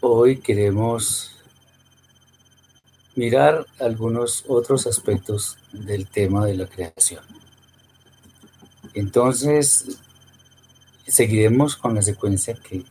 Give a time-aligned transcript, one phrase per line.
[0.00, 1.32] Hoy queremos
[3.14, 7.22] mirar algunos otros aspectos del tema de la creación.
[8.94, 9.98] Entonces,
[11.06, 12.84] seguiremos con la secuencia que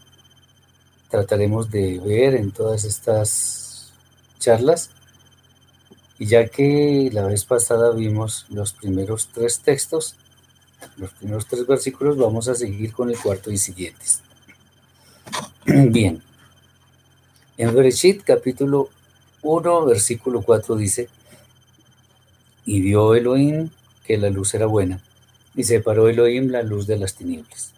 [1.09, 3.93] trataremos de ver en todas estas
[4.37, 4.91] charlas.
[6.19, 10.17] Y ya que la vez pasada vimos los primeros tres textos,
[10.97, 14.21] los primeros tres versículos, vamos a seguir con el cuarto y siguientes.
[15.65, 16.21] Bien.
[17.57, 18.89] En Bereshit capítulo
[19.41, 21.09] 1, versículo 4 dice,
[22.65, 23.69] y vio Elohim
[24.05, 25.01] que la luz era buena,
[25.55, 27.71] y separó Elohim la luz de las tinieblas.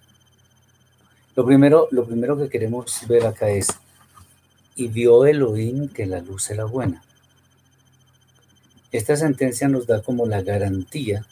[1.35, 3.67] Lo primero, lo primero que queremos ver acá es,
[4.75, 7.03] y vio Elohim que la luz era buena.
[8.91, 11.25] Esta sentencia nos da como la garantía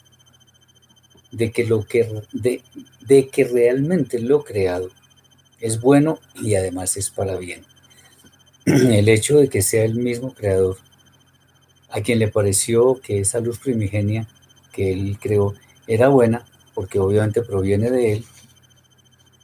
[1.34, 2.62] de que, lo que, de,
[3.00, 4.90] de que realmente lo creado
[5.60, 7.64] es bueno y además es para bien.
[8.64, 10.78] El hecho de que sea el mismo creador,
[11.90, 14.26] a quien le pareció que esa luz primigenia
[14.72, 15.54] que él creó
[15.86, 18.24] era buena, porque obviamente proviene de él,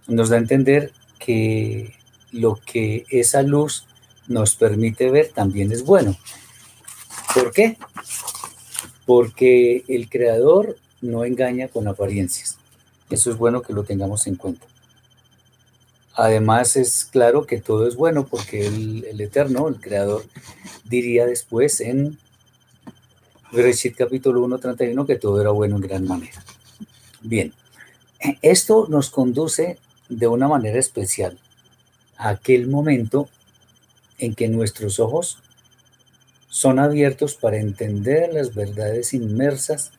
[0.07, 1.95] nos da a entender que
[2.33, 3.87] lo que esa luz
[4.27, 6.17] nos permite ver también es bueno.
[7.35, 7.77] ¿Por qué?
[9.07, 12.57] Porque el creador no engaña con apariencias.
[13.09, 14.67] Eso es bueno que lo tengamos en cuenta.
[16.15, 20.25] Además es claro que todo es bueno porque el, Eterno, el Creador,
[20.85, 22.19] diría después en
[23.53, 26.45] Bereshit capítulo 1, 31 que todo era bueno en gran manera.
[27.23, 27.53] Bien,
[28.43, 31.39] esto nos conduce de una manera especial
[32.17, 33.29] a aquel momento
[34.19, 35.39] en que nuestros ojos
[36.49, 39.93] son abiertos para entender las verdades inmersas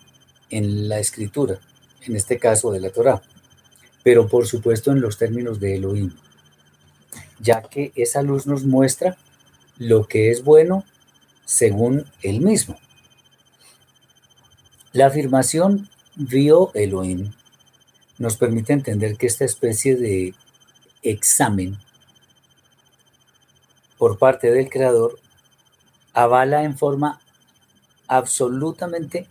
[0.51, 1.59] en la escritura,
[2.05, 3.21] en este caso de la Torá,
[4.03, 6.11] pero por supuesto en los términos de Elohim,
[7.39, 9.17] ya que esa luz nos muestra
[9.77, 10.83] lo que es bueno
[11.45, 12.77] según él mismo.
[14.93, 17.31] La afirmación vio Elohim
[18.17, 20.35] nos permite entender que esta especie de
[21.01, 21.77] examen
[23.97, 25.17] por parte del creador
[26.13, 27.19] avala en forma
[28.07, 29.27] absolutamente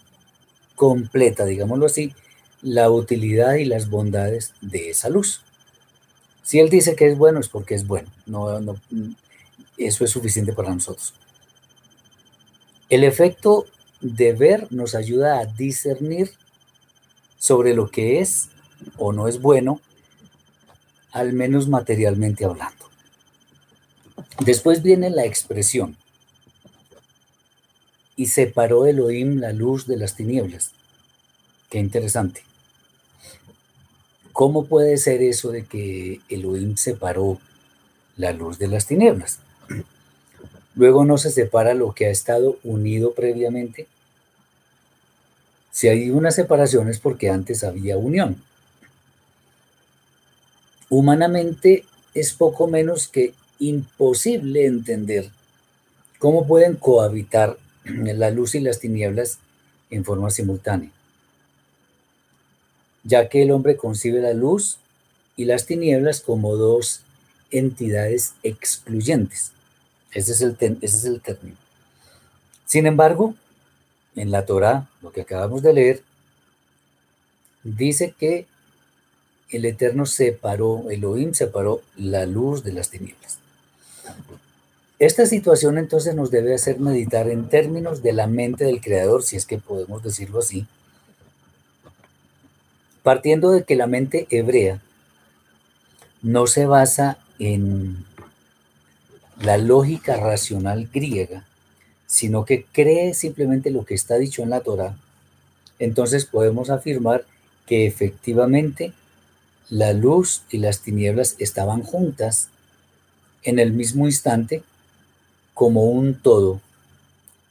[0.80, 2.14] completa, digámoslo así,
[2.62, 5.42] la utilidad y las bondades de esa luz.
[6.42, 8.08] Si Él dice que es bueno, es porque es bueno.
[8.24, 8.80] No, no,
[9.76, 11.12] eso es suficiente para nosotros.
[12.88, 13.66] El efecto
[14.00, 16.30] de ver nos ayuda a discernir
[17.38, 18.48] sobre lo que es
[18.96, 19.82] o no es bueno,
[21.12, 22.86] al menos materialmente hablando.
[24.46, 25.98] Después viene la expresión
[28.20, 30.72] y separó Elohim la luz de las tinieblas.
[31.70, 32.42] Qué interesante.
[34.34, 37.40] ¿Cómo puede ser eso de que Elohim separó
[38.18, 39.38] la luz de las tinieblas?
[40.74, 43.88] Luego no se separa lo que ha estado unido previamente.
[45.70, 48.44] Si hay una separación es porque antes había unión.
[50.90, 55.30] Humanamente es poco menos que imposible entender
[56.18, 59.38] cómo pueden cohabitar la luz y las tinieblas
[59.90, 60.90] en forma simultánea,
[63.02, 64.78] ya que el hombre concibe la luz
[65.36, 67.02] y las tinieblas como dos
[67.50, 69.52] entidades excluyentes.
[70.12, 71.56] Ese es el, ese es el término.
[72.64, 73.34] Sin embargo,
[74.14, 76.02] en la Torah, lo que acabamos de leer,
[77.64, 78.46] dice que
[79.50, 83.39] el Eterno separó, Elohim separó la luz de las tinieblas.
[85.00, 89.34] Esta situación entonces nos debe hacer meditar en términos de la mente del creador, si
[89.34, 90.66] es que podemos decirlo así,
[93.02, 94.82] partiendo de que la mente hebrea
[96.20, 98.04] no se basa en
[99.40, 101.46] la lógica racional griega,
[102.06, 104.98] sino que cree simplemente lo que está dicho en la Torah,
[105.78, 107.24] entonces podemos afirmar
[107.64, 108.92] que efectivamente
[109.70, 112.50] la luz y las tinieblas estaban juntas
[113.42, 114.62] en el mismo instante
[115.54, 116.60] como un todo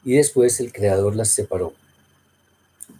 [0.04, 1.72] y después el creador las separó.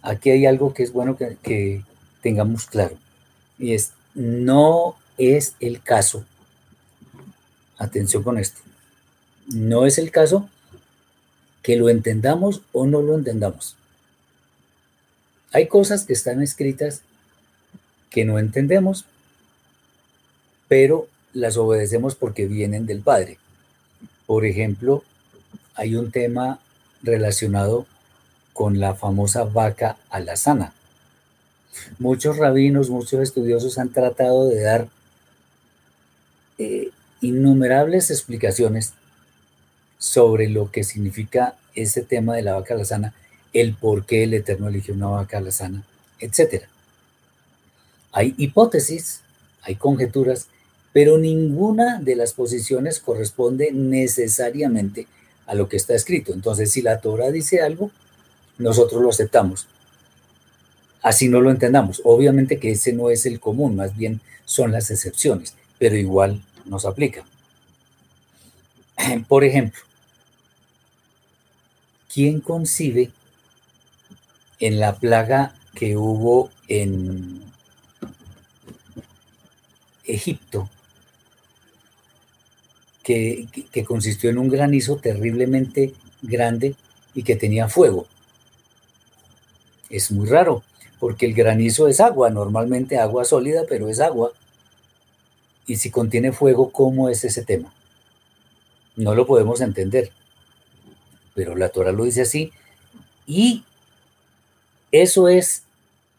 [0.01, 1.83] Aquí hay algo que es bueno que,
[2.21, 2.95] tengamos claro
[3.57, 6.23] y es, no es el caso,
[7.77, 8.61] atención con esto,
[9.47, 10.47] no es el caso
[11.63, 13.75] que lo entendamos o no lo entendamos.
[15.51, 17.01] Hay cosas que están escritas
[18.09, 19.05] que no entendemos,
[20.67, 23.37] pero las obedecemos porque vienen del Padre.
[24.31, 25.03] Por ejemplo,
[25.75, 26.61] hay un tema
[27.03, 27.85] relacionado
[28.53, 30.73] con la famosa vaca alazana.
[31.99, 34.87] Muchos rabinos, muchos estudiosos han tratado de dar
[36.59, 38.93] eh, innumerables explicaciones
[39.97, 43.13] sobre lo que significa ese tema de la vaca alazana,
[43.51, 45.83] el por qué el Eterno eligió una vaca alazana,
[46.21, 46.67] etc.
[48.13, 49.23] Hay hipótesis,
[49.61, 50.47] hay conjeturas,
[50.93, 55.07] pero ninguna de las posiciones corresponde necesariamente
[55.45, 56.33] a lo que está escrito.
[56.33, 57.91] Entonces, si la Torah dice algo,
[58.57, 59.67] nosotros lo aceptamos.
[61.01, 62.01] Así no lo entendamos.
[62.03, 66.85] Obviamente que ese no es el común, más bien son las excepciones, pero igual nos
[66.85, 67.25] aplica.
[69.27, 69.81] Por ejemplo,
[72.13, 73.11] ¿quién concibe
[74.59, 77.41] en la plaga que hubo en
[80.03, 80.69] Egipto,
[83.03, 83.47] que,
[83.85, 86.75] consistió en un granizo terriblemente grande
[87.13, 88.07] y que tenía fuego?
[89.89, 90.63] Es muy raro,
[90.99, 94.31] porque el granizo es agua, normalmente agua sólida, pero es agua.
[95.67, 97.73] Y si contiene fuego, ¿cómo es ese tema?
[98.95, 100.11] No lo podemos entender
[101.33, 102.51] pero la Torah lo dice así,
[103.25, 103.63] y
[104.91, 105.63] eso es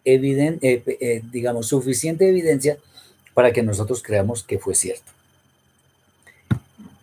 [0.04, 2.78] evidente, eh, eh, digamos, suficiente evidencia
[3.34, 5.11] para que nosotros creamos que fue cierto.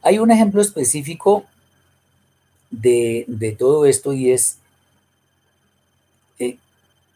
[0.09, 1.45] Hay un ejemplo específico
[2.71, 4.57] de, todo esto y es,
[6.39, 6.57] eh,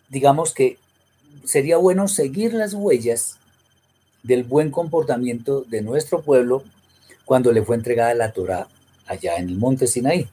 [0.10, 0.78] digamos que
[1.44, 3.40] sería bueno seguir las huellas
[4.22, 6.64] del buen comportamiento de nuestro pueblo
[7.26, 8.68] cuando le fue entregada la Torah
[9.08, 10.28] allá en el monte Sinaí.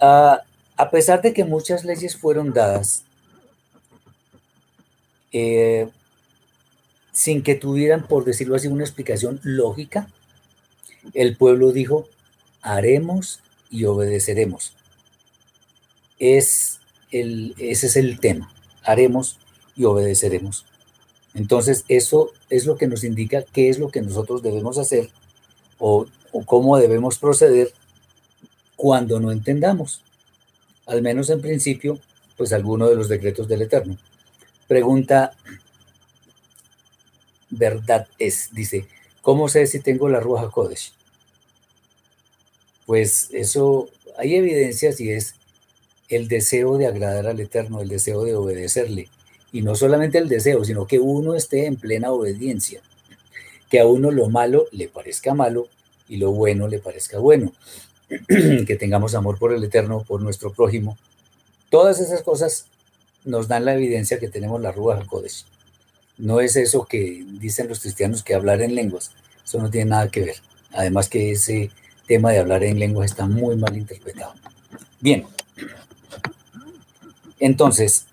[0.00, 0.42] Ah,
[0.76, 3.04] a pesar de que muchas leyes fueron dadas
[5.30, 5.88] eh,
[7.12, 10.08] sin que tuvieran, por decirlo así, una explicación lógica,
[11.12, 12.08] el pueblo dijo,
[12.62, 13.40] haremos
[13.70, 14.72] y obedeceremos.
[16.18, 16.80] Es
[17.10, 18.52] el, ese es el tema,
[18.82, 19.38] haremos
[19.76, 20.64] y obedeceremos.
[21.34, 25.10] Entonces, eso es lo que nos indica qué es lo que nosotros debemos hacer
[25.78, 26.06] o
[26.46, 27.72] cómo debemos proceder
[28.76, 30.02] cuando no entendamos,
[30.86, 31.98] al menos en principio,
[32.36, 33.96] pues alguno de los decretos del Eterno.
[34.66, 35.32] Pregunta,
[37.50, 38.86] verdad es, dice,
[39.24, 40.92] ¿cómo sé si tengo la Ruja Kodesh?
[42.86, 43.88] Pues eso,
[44.18, 45.34] hay evidencias y es
[46.08, 49.08] el deseo de agradar al Eterno, el deseo de obedecerle.
[49.50, 52.82] Y no solamente el deseo, sino que uno esté en plena obediencia.
[53.70, 55.68] Que a uno lo malo le parezca malo
[56.06, 57.52] y lo bueno le parezca bueno.
[58.28, 60.98] que tengamos amor por el Eterno, por nuestro prójimo.
[61.70, 62.66] Todas esas cosas
[63.24, 65.46] nos dan la evidencia que tenemos la Ruach Kodesh.
[66.16, 69.12] No es eso que dicen los cristianos que hablar en lenguas.
[69.44, 70.36] Eso no tiene nada que ver.
[70.72, 71.70] Además que ese
[72.06, 74.34] tema de hablar en lenguas está muy mal interpretado.
[75.00, 75.26] Bien.
[77.40, 78.06] Entonces,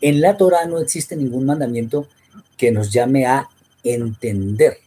[0.00, 2.06] en la Torah no existe ningún mandamiento
[2.56, 3.48] que nos llame a
[3.82, 4.78] entender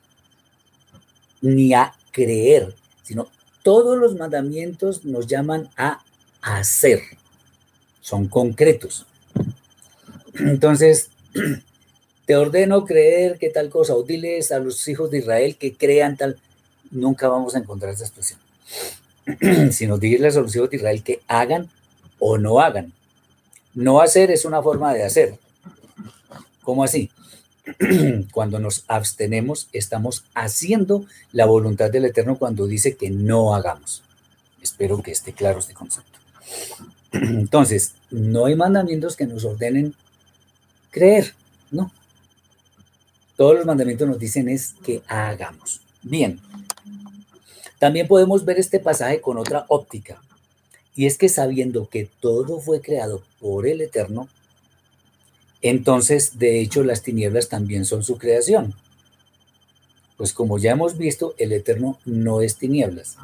[1.42, 2.76] ni a creer
[3.10, 3.28] sino
[3.64, 6.04] todos los mandamientos nos llaman a
[6.44, 7.02] hacer,
[8.02, 9.08] son concretos.
[10.36, 11.10] Entonces,
[12.26, 16.18] te ordeno creer que tal cosa, o diles a los hijos de Israel que crean
[16.18, 16.38] tal,
[16.92, 18.40] nunca vamos a encontrar esa expresión,
[19.72, 21.70] sino diles a los hijos de Israel que hagan
[22.20, 22.94] o no hagan.
[23.74, 25.38] No hacer es una forma de hacer.
[26.64, 27.10] ¿Cómo así?
[28.32, 34.04] cuando nos abstenemos, estamos haciendo la voluntad del Eterno cuando dice que no hagamos.
[34.62, 36.20] Espero que esté claro este concepto.
[37.12, 39.96] Entonces, no hay mandamientos que nos ordenen
[40.92, 41.34] creer,
[41.72, 41.92] no.
[43.36, 45.82] Todos los mandamientos nos dicen es que hagamos.
[46.02, 46.40] Bien,
[47.78, 50.22] también podemos ver este pasaje con otra óptica,
[50.96, 54.28] y es que sabiendo que todo fue creado por el Eterno,
[55.62, 58.74] entonces, de hecho, las tinieblas también son su creación.
[60.18, 63.18] Pues como ya hemos visto, el Eterno no es tinieblas.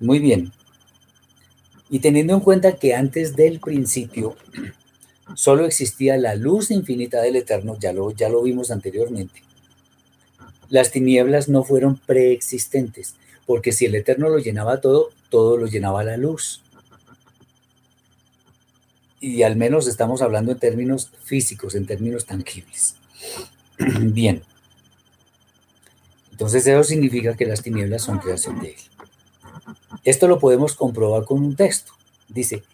[0.00, 0.52] Muy bien.
[1.88, 4.36] Y teniendo en cuenta que antes del principio
[5.34, 9.42] solo existía la luz infinita del Eterno, ya lo, ya lo vimos anteriormente,
[10.68, 13.14] las tinieblas no fueron preexistentes,
[13.46, 16.62] porque si el Eterno lo llenaba todo, todo lo llenaba la luz
[19.22, 22.96] y al menos estamos hablando en términos físicos, en términos tangibles.
[23.78, 24.42] Bien.
[26.32, 28.80] Entonces eso significa que las tinieblas son creación de Él.
[30.02, 31.92] Esto lo podemos comprobar con un texto.
[32.28, 32.64] Dice,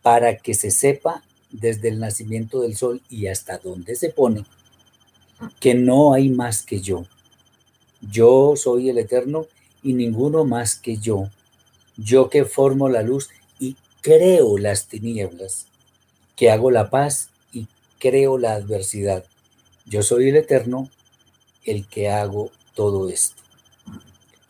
[0.00, 1.24] para que se sepa
[1.60, 4.44] desde el nacimiento del sol y hasta dónde se pone,
[5.60, 7.04] que no hay más que yo.
[8.00, 9.46] Yo soy el eterno
[9.82, 11.28] y ninguno más que yo.
[11.96, 15.66] Yo que formo la luz y creo las tinieblas
[16.36, 17.66] que hago la paz y
[17.98, 19.24] creo la adversidad.
[19.86, 20.90] Yo soy el Eterno
[21.64, 23.42] el que hago todo esto.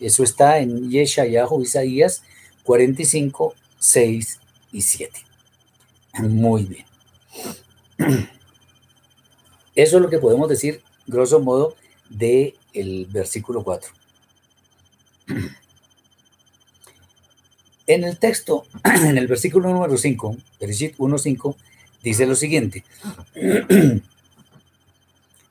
[0.00, 2.22] Eso está en Yeshayahu, Isaías
[2.64, 4.40] 45, 6
[4.72, 5.20] y 7.
[6.18, 6.84] Muy bien.
[9.74, 11.76] Eso es lo que podemos decir, grosso modo,
[12.08, 13.92] del el versículo 4.
[17.88, 21.54] En el texto, en el versículo número 5, Bereshit 1.5,
[22.02, 22.82] dice lo siguiente.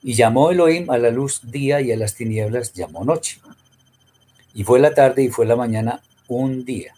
[0.02, 3.40] y llamó Elohim a la luz día y a las tinieblas llamó noche.
[4.52, 6.94] Y fue la tarde y fue la mañana un día.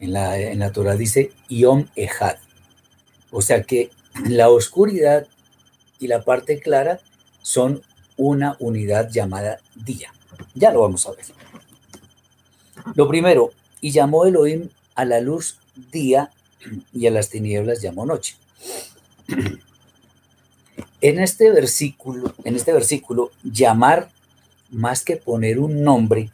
[0.00, 2.36] En la, en la Torah dice Yom Ejad.
[3.30, 3.90] O sea que
[4.28, 5.26] la oscuridad
[5.98, 7.00] y la parte clara
[7.42, 7.82] son
[8.16, 10.12] una unidad llamada día.
[10.54, 11.24] Ya lo vamos a ver.
[12.94, 15.58] Lo primero, y llamó Elohim a la luz
[15.92, 16.30] día
[16.92, 18.36] y a las tinieblas llamó noche.
[21.00, 24.10] En este versículo, en este versículo, llamar
[24.70, 26.30] más que poner un nombre,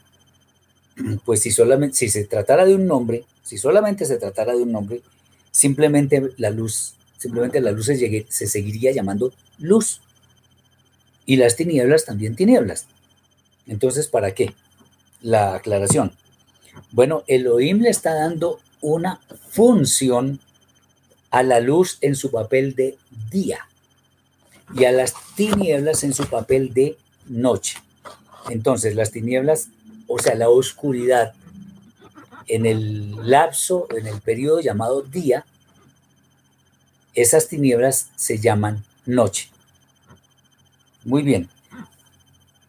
[1.25, 4.73] pues si solamente si se tratara de un nombre, si solamente se tratara de un
[4.73, 5.03] nombre,
[5.53, 10.01] simplemente la luz, simplemente la luz se, se seguiría llamando luz.
[11.25, 12.87] Y las tinieblas también tinieblas.
[13.69, 14.53] Entonces, ¿para qué?
[15.21, 16.13] La aclaración.
[16.91, 20.41] Bueno, Elohim le está dando una función
[21.31, 22.99] a la luz en su papel de
[23.31, 23.69] día
[24.75, 26.97] y a las tinieblas en su papel de
[27.29, 27.79] noche.
[28.51, 29.69] Entonces, las tinieblas,
[30.09, 31.35] o sea, la oscuridad
[32.53, 35.47] en el lapso, en el periodo llamado día,
[37.15, 39.49] esas tinieblas se llaman noche.
[41.05, 41.49] Muy bien.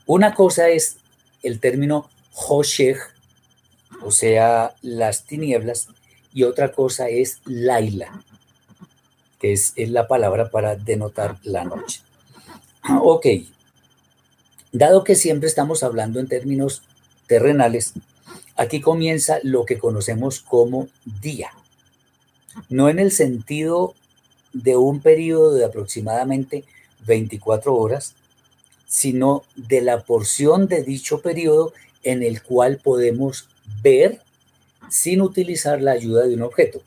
[0.06, 0.98] Una cosa es
[1.44, 2.98] el término Hoshech,
[4.02, 5.90] o sea, las tinieblas,
[6.34, 8.24] y otra cosa es Laila,
[9.38, 12.00] que es, la palabra para denotar la noche.
[13.02, 13.28] Ok,
[14.72, 16.84] dado que siempre estamos hablando en términos
[17.28, 17.94] terrenales,
[18.56, 20.88] aquí comienza lo que conocemos como
[21.22, 21.52] día.
[22.70, 23.96] No en el sentido
[24.54, 26.64] de un periodo de aproximadamente
[27.06, 28.14] 24 horas,
[28.88, 33.50] sino de la porción de dicho periodo en el cual podemos
[33.82, 34.22] ver
[34.90, 36.82] sin utilizar la ayuda de un objeto.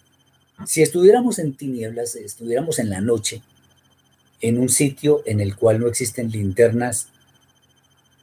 [0.64, 3.42] Si estuviéramos en tinieblas, estuviéramos en la noche,
[4.40, 7.08] en un sitio en el cual no existen linternas,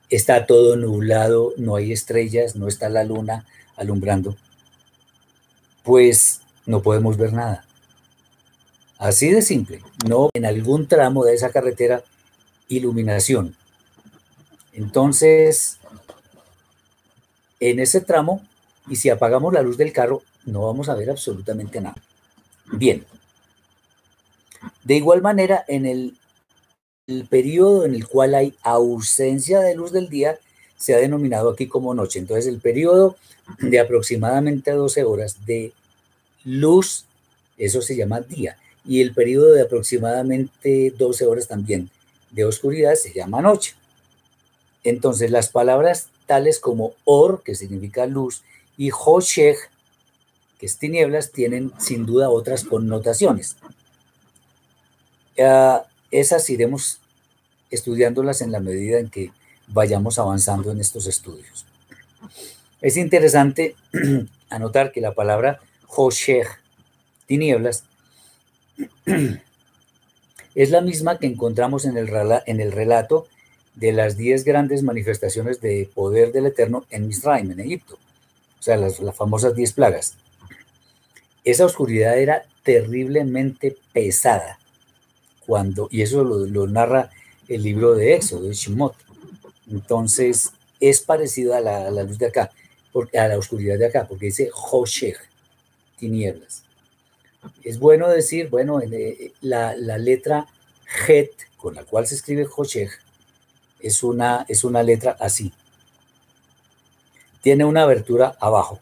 [0.10, 3.46] está todo nublado, no hay estrellas, no está la luna
[3.76, 4.36] alumbrando,
[5.84, 7.66] pues no podemos ver nada.
[8.98, 12.04] Así de simple, no en algún tramo de esa carretera,
[12.68, 13.56] iluminación.
[14.74, 15.80] Entonces,
[17.60, 18.42] en ese tramo
[18.88, 21.96] y si apagamos la luz del carro no vamos a ver absolutamente nada.
[22.72, 23.06] Bien.
[24.84, 26.18] De igual manera, en el,
[27.30, 30.38] periodo en el cual hay ausencia de luz del día,
[30.78, 32.20] se ha denominado aquí como noche.
[32.20, 33.18] Entonces, el periodo
[33.60, 35.74] de aproximadamente 12 horas de
[36.46, 37.06] luz,
[37.58, 38.58] eso se llama día.
[38.86, 41.90] Y el periodo de aproximadamente 12 horas también
[42.32, 43.76] de oscuridad se llama noche.
[44.84, 48.44] Entonces, las palabras tales como or, que significa luz,
[48.78, 49.58] y Hoshech,
[50.58, 53.58] que es tinieblas, tienen sin duda otras connotaciones.
[56.20, 57.00] Esas iremos
[57.70, 59.32] estudiándolas en la medida en que
[59.68, 61.66] vayamos avanzando en estos estudios.
[62.82, 63.76] Es interesante
[64.50, 66.48] anotar que la palabra Hoshech,
[67.26, 67.84] tinieblas,
[70.56, 72.08] es la misma que encontramos en el,
[72.72, 73.28] relato
[73.76, 77.98] de las diez grandes manifestaciones de poder del Eterno en Misraim, en Egipto
[78.60, 80.16] o sea, las, famosas diez plagas.
[81.44, 84.58] Esa oscuridad era terriblemente pesada
[85.46, 87.10] cuando, y eso lo, narra
[87.48, 88.96] el libro de Éxodo, de Shemot.
[89.70, 92.52] Entonces, es parecido a la, luz de acá,
[92.92, 95.18] porque, a la oscuridad de acá, porque dice Hoshech,
[95.98, 96.64] tinieblas.
[97.64, 100.48] Es bueno decir, bueno, eh, la, la letra
[101.08, 102.92] Het, con la cual se escribe Hoshech,
[103.80, 105.54] es una, es una letra así,
[107.44, 108.80] tiene una abertura abajo.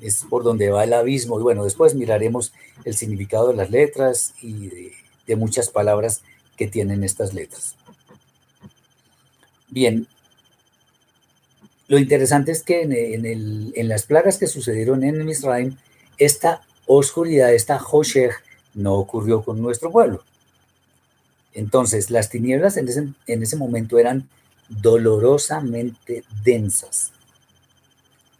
[0.00, 1.38] Es por donde va el abismo.
[1.38, 2.52] Y bueno, después miraremos
[2.84, 4.68] el significado de las letras y
[5.26, 6.22] de, muchas palabras
[6.56, 7.74] que tienen estas letras.
[9.68, 10.06] Bien,
[11.88, 15.76] lo interesante es que en, las plagas que sucedieron en Misraim,
[16.18, 18.32] esta oscuridad, esta Hoshech,
[18.74, 20.22] no ocurrió con nuestro pueblo.
[21.54, 24.28] Entonces, las tinieblas en ese, en ese momento eran
[24.68, 27.12] dolorosamente densas,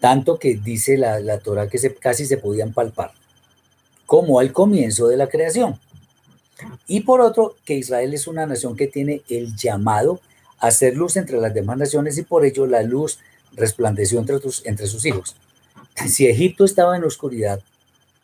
[0.06, 3.10] tanto que dice la, la Torah que se, casi se podían palpar,
[4.06, 5.80] como al comienzo de la creación.
[6.86, 10.20] Y por otro, que Israel es una nación que tiene el llamado
[10.60, 13.18] a hacer luz entre las demás naciones y por ello la luz
[13.54, 14.36] resplandeció entre,
[14.66, 15.34] entre sus hijos.
[16.06, 17.60] Si Egipto estaba en oscuridad,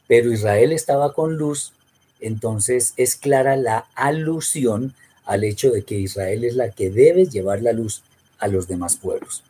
[0.07, 1.73] pero Israel estaba con luz,
[2.21, 7.61] entonces es clara la alusión al hecho de que Israel es la que debe llevar
[7.61, 8.05] la luz
[8.39, 9.43] a los demás pueblos.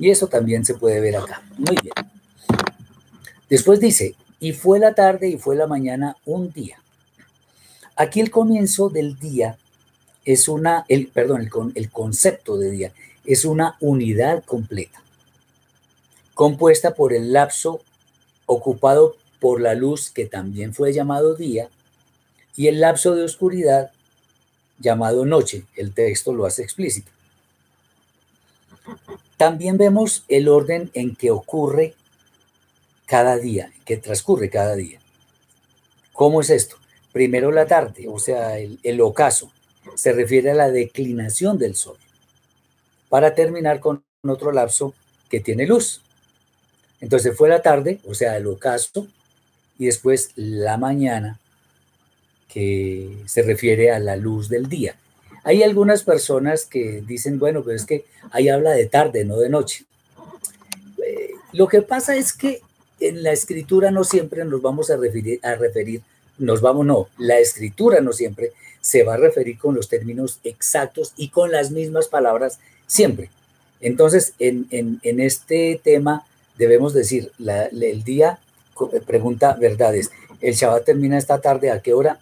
[0.00, 1.42] Y eso también se puede ver acá.
[1.58, 1.92] Muy bien.
[3.50, 6.80] Después dice, y fue la tarde y fue la mañana un día.
[7.96, 9.58] Aquí el comienzo del día
[10.24, 12.92] es una, el, perdón, el, el concepto de día
[13.26, 15.02] es una unidad completa,
[16.32, 17.82] compuesta por el lapso
[18.46, 21.68] ocupado por la luz que también fue llamado día
[22.56, 23.90] y el lapso de oscuridad
[24.78, 25.66] llamado noche.
[25.76, 27.10] El texto lo hace explícito.
[29.40, 31.94] También vemos el orden en que ocurre
[33.06, 35.00] cada día, que transcurre cada día.
[36.12, 36.76] ¿Cómo es esto?
[37.10, 39.50] Primero la tarde, o sea, el, el ocaso,
[39.94, 41.96] se refiere a la declinación del sol,
[43.08, 44.92] para terminar con otro lapso
[45.30, 46.02] que tiene luz.
[47.00, 49.08] Entonces fue la tarde, o sea, el ocaso,
[49.78, 51.40] y después la mañana,
[52.46, 54.96] que se refiere a la luz del día.
[55.44, 59.48] Hay algunas personas que dicen, bueno, pero es que ahí habla de tarde, no de
[59.48, 59.84] noche.
[61.04, 62.60] Eh, lo que pasa es que
[63.00, 66.02] en la escritura no siempre nos vamos a referir, a referir,
[66.38, 71.12] nos vamos, no, la escritura no siempre se va a referir con los términos exactos
[71.16, 73.30] y con las mismas palabras siempre.
[73.80, 76.26] Entonces, en, este tema
[76.58, 78.38] debemos decir, el día
[79.06, 80.10] pregunta verdades.
[80.40, 82.18] El Shabbat termina esta tarde, ¿a qué hora?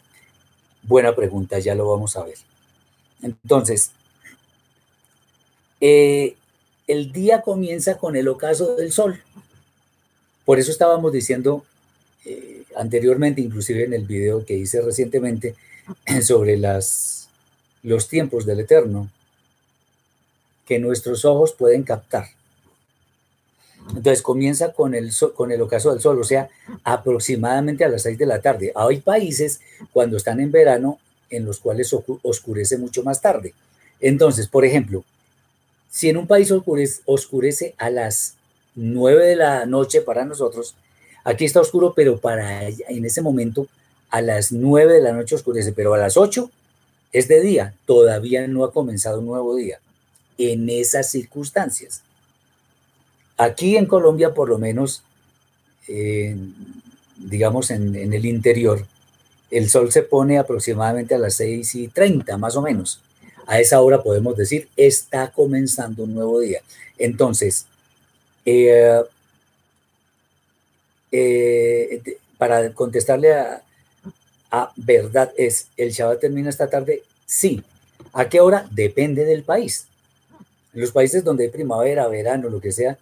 [0.83, 2.37] Buena pregunta, ya lo vamos a ver.
[3.23, 3.93] Entonces,
[5.81, 6.37] eh,
[6.87, 9.21] el día comienza con el ocaso del sol.
[10.45, 11.65] Por eso estábamos diciendo
[12.25, 15.55] eh, anteriormente, inclusive en el video que hice recientemente,
[16.23, 17.29] sobre las,
[17.83, 19.11] los tiempos del Eterno,
[20.67, 22.27] que nuestros ojos pueden captar.
[23.89, 26.49] Entonces comienza con el, con el ocaso del sol, o sea,
[26.85, 28.73] aproximadamente a las 6 de la tarde.
[28.75, 29.61] Hay países
[29.93, 30.99] cuando están en verano
[31.31, 33.55] en los cuales oscurece mucho más tarde.
[34.01, 35.05] Entonces, por ejemplo,
[35.91, 36.53] si en un país
[37.05, 38.35] oscurece, a las
[38.75, 40.75] 9 de la noche para nosotros,
[41.25, 43.67] aquí está oscuro, pero para en ese momento
[44.11, 46.51] a las 9 de la noche oscurece, pero a las 8
[47.13, 49.81] es de día, todavía no ha comenzado un nuevo día.
[50.37, 52.03] En esas circunstancias.
[53.37, 55.03] Aquí en Colombia, por lo menos,
[57.17, 58.87] digamos en, el interior,
[59.51, 63.01] el sol se pone aproximadamente a las 6 y 30, más o menos.
[63.47, 66.61] A esa hora podemos decir, está comenzando un nuevo día.
[66.99, 67.67] Entonces,
[68.45, 69.03] eh,
[71.11, 72.03] eh,
[72.37, 73.63] para contestarle a,
[74.51, 77.03] a, verdad es, ¿el Shabbat termina esta tarde?
[77.27, 77.63] Sí.
[78.13, 78.67] ¿A qué hora?
[78.71, 79.87] Depende del país.
[80.73, 82.99] Los países donde hay primavera, verano, lo que sea,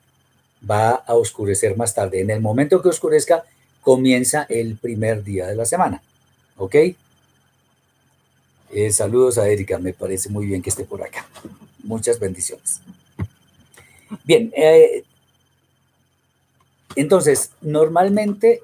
[0.68, 2.20] va a oscurecer más tarde.
[2.20, 3.44] En el momento que oscurezca,
[3.82, 6.02] comienza el primer día de la semana.
[6.56, 6.74] ¿Ok?
[8.72, 11.26] Eh, saludos a Erika, me parece muy bien que esté por acá.
[11.82, 12.80] Muchas bendiciones.
[14.24, 15.04] Bien, eh,
[16.96, 18.62] entonces, normalmente,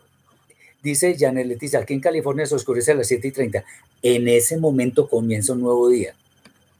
[0.82, 3.64] dice Janet Leticia, aquí en California se oscurece a las 7 y 30.
[4.02, 6.14] En ese momento comienza un nuevo día,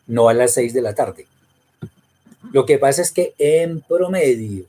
[0.07, 1.27] no a las 6 de la tarde.
[2.53, 4.65] Lo que pasa es que en promedio,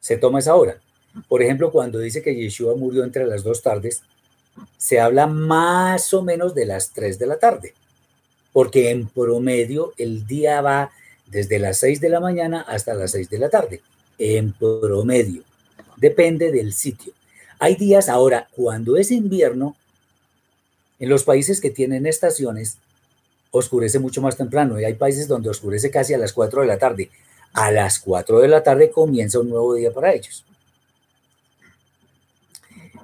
[0.00, 0.80] se toma esa hora.
[1.28, 4.02] Por ejemplo, cuando dice que Yeshua murió entre las dos tardes,
[4.76, 7.74] se habla más o menos de las tres de la tarde,
[8.52, 10.90] porque en promedio el día va
[11.26, 13.82] desde las seis de la mañana hasta las seis de la tarde,
[14.18, 15.42] en promedio.
[15.96, 17.12] Depende del sitio.
[17.58, 19.76] Hay días ahora, cuando es invierno,
[20.98, 22.78] en los países que tienen estaciones,
[23.50, 26.78] oscurece mucho más temprano y hay países donde oscurece casi a las cuatro de la
[26.78, 27.10] tarde
[27.56, 30.44] a las 4 de la tarde comienza un nuevo día para ellos.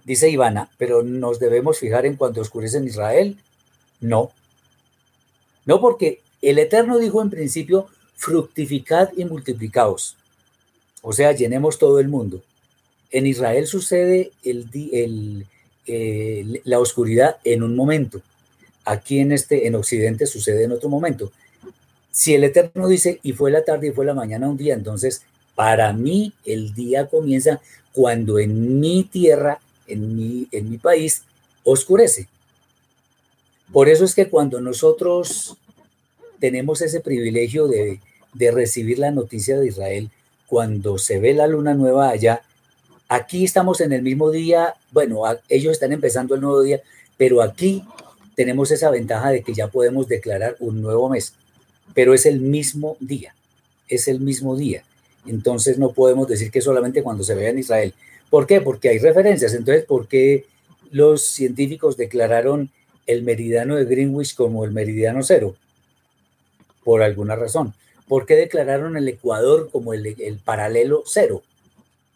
[0.05, 3.37] Dice Ivana, pero ¿nos debemos fijar en cuanto oscurece en Israel?
[4.01, 4.33] No.
[5.65, 7.87] No, porque el Eterno dijo en principio,
[8.17, 10.17] fructificad y multiplicaos.
[11.03, 12.43] O sea, llenemos todo el mundo.
[13.11, 15.47] En Israel sucede el,
[16.65, 18.23] la oscuridad en un momento.
[18.85, 21.31] Aquí en, este, en Occidente sucede en otro momento.
[22.11, 25.23] Si el Eterno dice, y fue la tarde y fue la mañana un día, entonces
[25.55, 27.61] para mí el día comienza
[27.93, 31.23] cuando en mi tierra, en mi, en mi país,
[31.65, 32.29] oscurece.
[33.73, 35.57] Por eso es que cuando nosotros
[36.39, 38.01] tenemos ese privilegio de,
[38.35, 40.11] de recibir la noticia de Israel,
[40.47, 42.43] cuando se ve la luna nueva allá,
[43.09, 46.81] aquí estamos en el mismo día, bueno, ellos están empezando el nuevo día,
[47.17, 47.85] pero aquí
[48.35, 51.35] tenemos esa ventaja de que ya podemos declarar un nuevo mes,
[51.95, 53.35] pero es el mismo día,
[53.89, 54.83] es el mismo día.
[55.27, 57.95] Entonces no podemos decir que solamente cuando se vea en Israel.
[58.33, 58.63] ¿Por qué?
[58.63, 59.53] Porque hay referencias.
[59.53, 60.47] Entonces, ¿por qué
[60.91, 62.71] los científicos declararon
[63.07, 65.55] el meridiano de Greenwich como el meridiano cero?
[66.83, 67.75] Por alguna razón.
[68.09, 71.43] ¿Por qué declararon el Ecuador como el, el paralelo cero?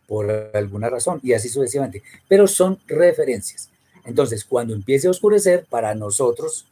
[0.07, 1.21] Por alguna razón.
[1.23, 2.03] Y así sucesivamente.
[2.29, 3.69] Pero son referencias.
[4.07, 6.65] Entonces, cuando empiece a oscurecer, para nosotros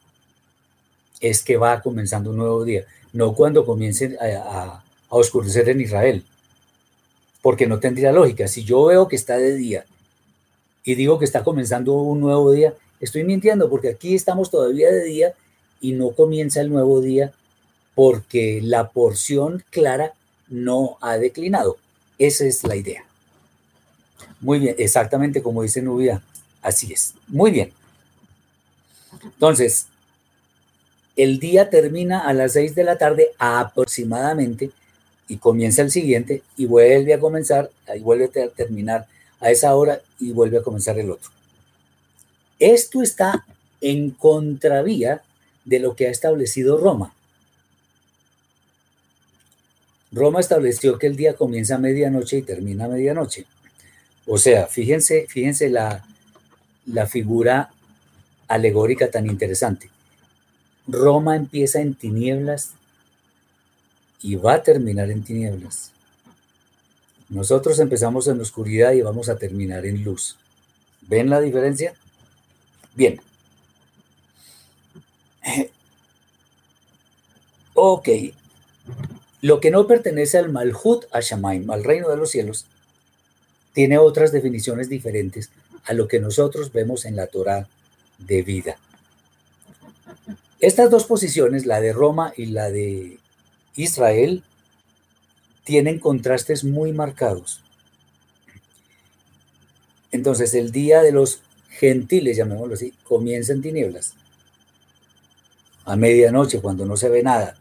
[1.20, 6.24] es que va comenzando un nuevo día, no cuando comience a, oscurecer en Israel,
[7.44, 8.48] porque no tendría lógica.
[8.48, 9.84] Si yo veo que está de día
[10.82, 15.04] y digo que está comenzando un nuevo día, estoy mintiendo, porque aquí estamos todavía de
[15.04, 15.34] día
[15.78, 17.34] y no comienza el nuevo día
[17.94, 20.14] porque la porción clara
[20.48, 21.76] no ha declinado.
[22.18, 23.04] Esa es la idea.
[24.40, 26.22] Muy bien, exactamente como dice Nubia,
[26.62, 27.12] Así es.
[27.28, 27.74] Muy bien.
[29.22, 29.88] Entonces,
[31.14, 34.70] el día termina a las 6 de la tarde aproximadamente
[35.28, 39.06] y comienza el siguiente y vuelve a comenzar, y vuelve a terminar
[39.40, 41.30] a esa hora y vuelve a comenzar el otro.
[42.58, 43.46] Esto está
[43.80, 45.22] en contravía
[45.64, 47.14] de lo que ha establecido Roma.
[50.12, 53.46] Roma estableció que el día comienza a medianoche y termina a medianoche.
[54.26, 56.06] O sea, fíjense, fíjense la,
[56.86, 57.72] la figura
[58.46, 59.90] alegórica tan interesante.
[60.86, 62.74] Roma empieza en tinieblas
[64.24, 65.92] y va a terminar en tinieblas.
[67.28, 70.38] Nosotros empezamos en oscuridad y vamos a terminar en luz.
[71.02, 71.92] ¿Ven la diferencia?
[72.96, 73.20] Bien.
[77.76, 78.08] Ok.
[79.42, 82.66] Lo que no pertenece al Malhut Ashamaim, al reino de los cielos,
[83.72, 85.50] tiene otras definiciones diferentes
[85.84, 87.66] a lo que nosotros vemos en la Torah
[88.18, 88.78] de vida.
[90.60, 93.18] Estas dos posiciones, la de Roma y la de
[93.76, 94.42] Israel,
[95.64, 97.62] tienen contrastes muy marcados.
[100.12, 104.14] Entonces el día de los gentiles, llamémoslo así, comienza en tinieblas.
[105.84, 107.56] A medianoche, cuando no se ve nada.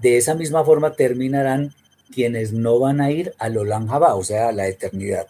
[0.00, 1.72] De esa misma forma terminarán
[2.12, 5.26] quienes no van a ir al Olam Jabá, o sea, a la eternidad.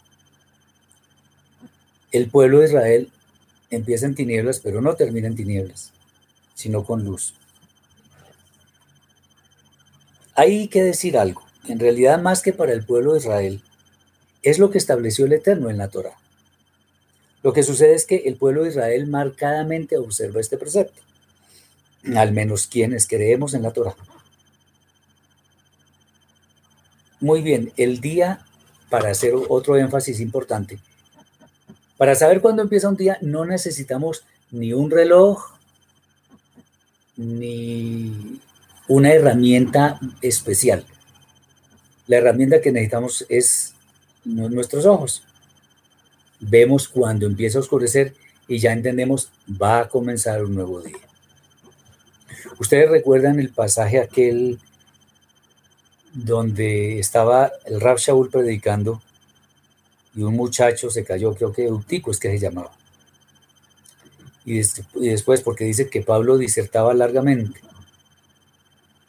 [2.11, 3.11] El pueblo de Israel
[3.70, 5.92] empieza en tinieblas, pero no termina en tinieblas,
[6.61, 7.35] sino con luz.
[10.35, 11.42] Hay que decir algo.
[11.66, 13.62] En realidad, más que para el pueblo de Israel,
[14.42, 16.16] es lo que estableció el Eterno en la Torah.
[17.42, 21.01] Lo que sucede es que el pueblo de Israel marcadamente observa este precepto,
[22.14, 23.96] al menos quienes creemos en la Torah.
[27.20, 28.44] Muy bien, el día,
[28.88, 30.79] para hacer otro énfasis importante,
[31.96, 35.60] para saber cuándo empieza un día no necesitamos ni un reloj,
[37.20, 38.40] ni
[38.88, 40.87] una herramienta especial.
[42.06, 43.74] La herramienta que necesitamos es
[44.24, 45.22] nuestros ojos.
[46.40, 48.14] Vemos cuando empieza a oscurecer
[48.48, 50.96] y ya entendemos, va a comenzar un nuevo día.
[52.59, 54.59] Ustedes recuerdan el pasaje aquel
[56.14, 59.02] donde estaba el Rab Shaul predicando
[60.16, 62.72] y un muchacho se cayó, creo que Eutico es que se llamaba.
[64.44, 64.62] Y,
[64.94, 67.61] después, porque dice que Pablo disertaba largamente.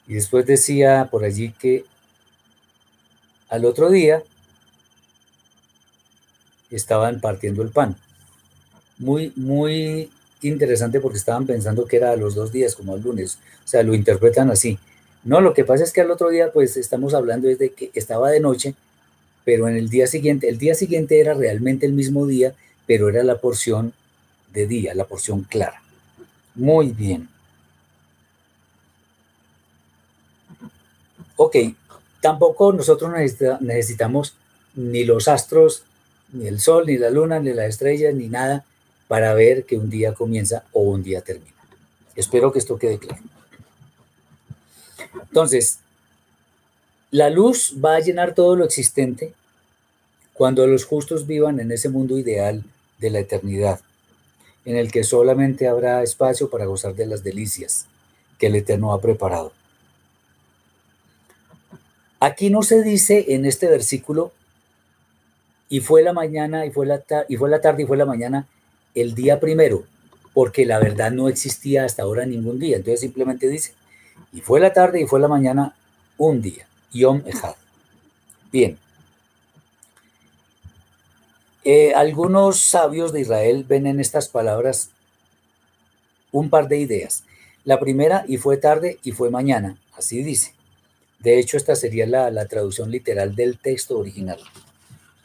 [0.07, 1.85] Y después decía por allí que
[3.49, 4.23] al otro día
[6.69, 7.95] estaban partiendo el pan.
[8.97, 10.09] Muy, muy
[10.41, 13.39] interesante porque estaban pensando que era a los dos días, como al lunes.
[13.63, 14.79] O sea, lo interpretan así.
[15.23, 18.31] No, lo que pasa es que al otro día, pues estamos hablando desde que estaba
[18.31, 18.75] de noche,
[19.45, 22.53] pero en el día siguiente, el día siguiente era realmente el mismo día,
[22.87, 23.93] pero era la porción
[24.53, 25.81] de día, la porción clara.
[26.55, 27.29] Muy bien.
[31.35, 31.55] Ok,
[32.21, 33.11] tampoco nosotros
[33.61, 34.35] necesitamos
[34.75, 35.83] ni los astros,
[36.31, 38.65] ni el sol, ni la luna, ni las estrellas, ni nada
[39.07, 41.51] para ver que un día comienza o un día termina.
[42.15, 43.21] Espero que esto quede claro.
[45.23, 45.79] Entonces,
[47.09, 49.33] la luz va a llenar todo lo existente
[50.33, 52.63] cuando los justos vivan en ese mundo ideal
[52.99, 53.81] de la eternidad,
[54.65, 57.87] en el que solamente habrá espacio para gozar de las delicias
[58.37, 59.51] que el Eterno ha preparado.
[62.19, 64.31] Aquí no se dice en este versículo,
[65.69, 68.47] y fue la mañana, y fue la, y fue la tarde, y fue la mañana,
[68.93, 69.85] el día primero,
[70.33, 72.77] porque la verdad no existía hasta ahora ningún día.
[72.77, 73.73] Entonces simplemente dice,
[74.33, 75.75] y fue la tarde y fue la mañana
[76.17, 77.55] un día, Yom Ejad.
[78.51, 78.77] Bien.
[81.63, 84.89] Eh, algunos sabios de Israel ven en estas palabras
[86.31, 87.23] un par de ideas.
[87.63, 90.55] La primera, y fue tarde y fue mañana, así dice.
[91.19, 94.39] De hecho, esta sería la, traducción literal del texto original.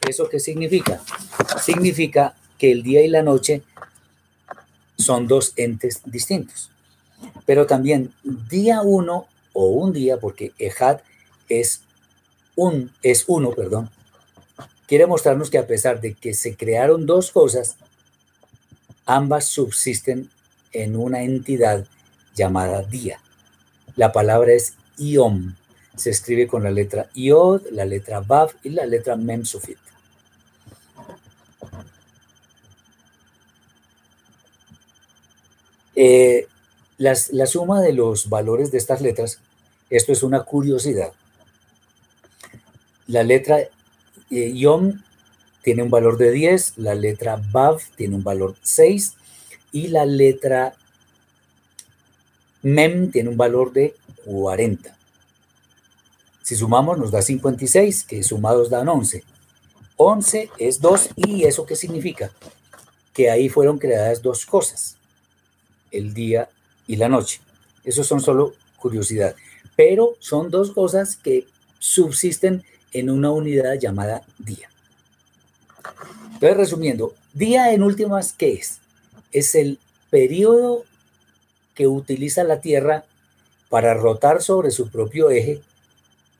[0.07, 1.01] ¿Eso qué significa?
[1.59, 3.63] Significa que el día y la noche
[4.95, 6.69] son dos entes distintos.
[7.47, 10.99] Pero también día uno o un día, porque Ejad
[11.49, 11.81] es
[12.55, 13.89] un, es uno, perdón,
[14.87, 17.75] quiere mostrarnos que a pesar de que se crearon dos cosas,
[19.05, 20.29] ambas subsisten
[20.71, 21.85] en una entidad
[22.35, 23.19] llamada día.
[23.95, 25.55] La palabra es Iom.
[25.95, 29.77] Se escribe con la letra Iod, la letra Vav y la letra Mem Sufit.
[35.95, 36.47] Eh,
[36.99, 37.15] la
[37.47, 39.39] suma de los valores de estas letras,
[39.89, 41.11] esto es una curiosidad.
[43.07, 43.67] La letra
[44.31, 45.01] eh, Yom
[45.63, 49.13] tiene un valor de 10, la letra Vav tiene un valor 6
[49.71, 50.75] y la letra
[52.61, 54.95] Mem tiene un valor de 40.
[56.41, 59.23] Si sumamos nos da 56, que sumados dan 11.
[59.97, 62.31] 11 es 2 y eso qué significa?
[63.13, 64.95] Que ahí fueron creadas dos cosas
[65.91, 66.49] el día
[66.87, 67.41] y la noche.
[67.83, 69.35] Eso son solo curiosidad.
[69.75, 71.45] Pero son dos cosas que
[71.79, 74.69] subsisten en una unidad llamada día.
[76.33, 78.79] Entonces, resumiendo, día en últimas, ¿qué es?
[79.31, 80.83] Es el periodo
[81.73, 83.05] que utiliza la Tierra
[83.69, 85.61] para rotar sobre su propio eje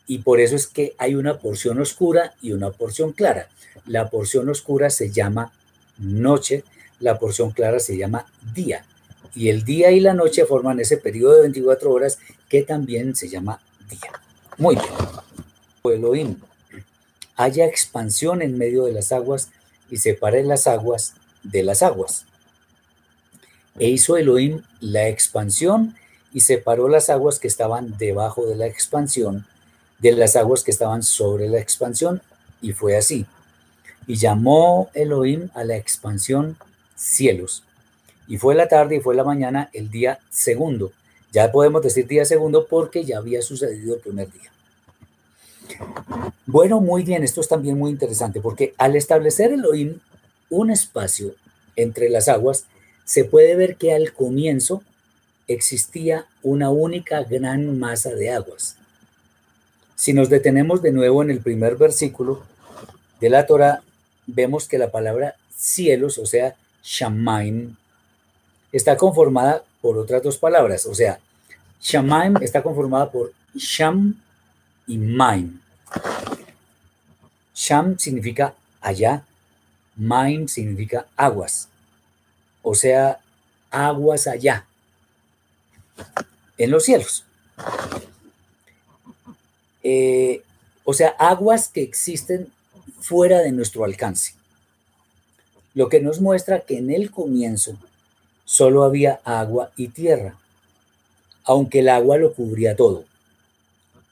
[0.07, 3.49] y por eso es que hay una porción oscura y una porción clara.
[3.85, 5.51] La porción oscura se llama
[5.97, 6.63] noche,
[6.99, 8.85] la porción clara se llama día
[9.37, 12.17] y el día y la noche forman ese periodo de 24 horas
[12.49, 14.11] que también se llama día.
[14.57, 15.26] Muy bien.
[15.91, 16.39] Elohim,
[17.35, 19.49] haya expansión en medio de las aguas
[19.89, 22.25] y separe las aguas de las aguas.
[23.79, 25.95] E hizo Elohim la expansión
[26.33, 29.45] y separó las aguas que estaban debajo de la expansión
[29.99, 32.21] de las aguas que estaban sobre la expansión
[32.61, 33.25] y fue así.
[34.05, 36.57] Y llamó Elohim a la expansión
[36.95, 37.63] cielos
[38.27, 40.91] y fue la tarde y fue la mañana el día segundo.
[41.31, 44.51] Ya podemos decir día segundo porque ya había sucedido el primer día.
[46.45, 49.99] Bueno, muy bien, esto es también muy interesante porque al establecer Elohim
[50.49, 51.35] un espacio
[51.75, 52.65] entre las aguas,
[53.05, 54.83] se puede ver que al comienzo
[55.47, 58.75] existía una única gran masa de aguas.
[59.95, 62.43] Si nos detenemos de nuevo en el primer versículo
[63.21, 63.81] de la Torah,
[64.25, 67.75] vemos que la palabra cielos, o sea, Shamaim,
[68.71, 71.19] está conformada por otras dos palabras, o sea,
[71.81, 74.21] Shamaim está conformada por Sham
[74.87, 75.59] y Maim.
[77.53, 79.25] Sham significa allá,
[79.95, 81.69] Maim significa aguas,
[82.61, 83.19] o sea,
[83.69, 84.65] aguas allá,
[86.57, 87.25] en los cielos.
[89.83, 90.41] Eh,
[90.83, 92.51] o sea, aguas que existen
[92.99, 94.33] fuera de nuestro alcance.
[95.73, 97.77] Lo que nos muestra que en el comienzo
[98.45, 100.37] solo había agua y tierra,
[101.43, 103.05] aunque el agua lo cubría todo.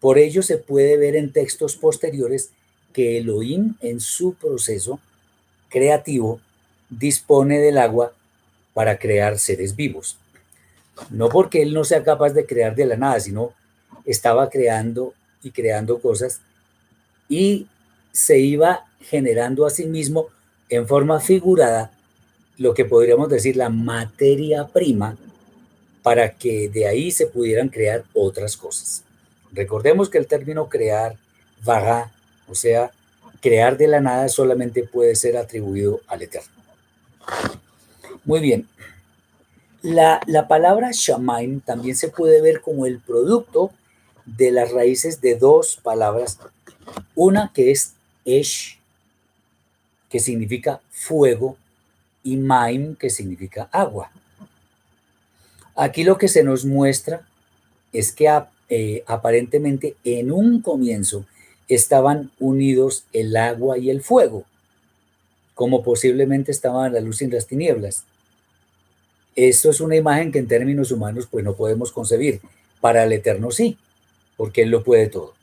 [0.05, 2.51] Por ello se puede ver en textos posteriores
[2.93, 4.99] que Elohim en su proceso
[5.67, 6.39] creativo
[6.91, 8.13] dispone del agua
[8.75, 10.19] para crear seres vivos.
[11.09, 13.53] No porque él no sea capaz de crear de la nada, sino
[14.05, 16.39] estaba creando y creando cosas
[17.27, 17.65] y
[18.11, 20.27] se iba generando a sí mismo
[20.69, 21.89] en forma figurada
[22.59, 25.17] lo que podríamos decir la materia prima
[26.03, 29.04] para que de ahí se pudieran crear otras cosas.
[29.55, 31.17] Recordemos que el término crear,
[31.63, 32.11] vaga,
[32.47, 32.91] o sea,
[33.41, 36.51] crear de la nada solamente puede ser atribuido al Eterno.
[38.25, 38.67] Muy bien.
[39.81, 43.71] La, la palabra shamaim también se puede ver como el producto
[44.25, 46.39] de las raíces de dos palabras.
[47.15, 47.93] Una que es
[48.25, 48.79] esh,
[50.09, 51.57] que significa fuego,
[52.23, 54.11] y maim, que significa agua.
[55.75, 57.27] Aquí lo que se nos muestra
[57.93, 58.27] es que
[58.69, 61.25] eh, aparentemente en un comienzo
[61.67, 64.45] estaban unidos el agua y el fuego,
[65.53, 68.03] como posiblemente estaban la luz y las tinieblas.
[69.35, 72.41] Esto es una imagen que en términos humanos pues no podemos concebir.
[72.81, 73.77] Para el Eterno sí,
[74.37, 75.33] porque Él lo puede todo.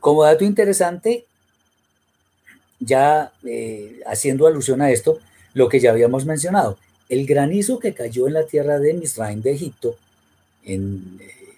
[0.00, 1.26] Como dato interesante,
[2.78, 5.18] ya eh, haciendo alusión a esto,
[5.52, 9.52] lo que ya habíamos mencionado, el granizo que cayó en la tierra de Misraim, de
[9.52, 9.96] Egipto,
[10.70, 11.56] eh,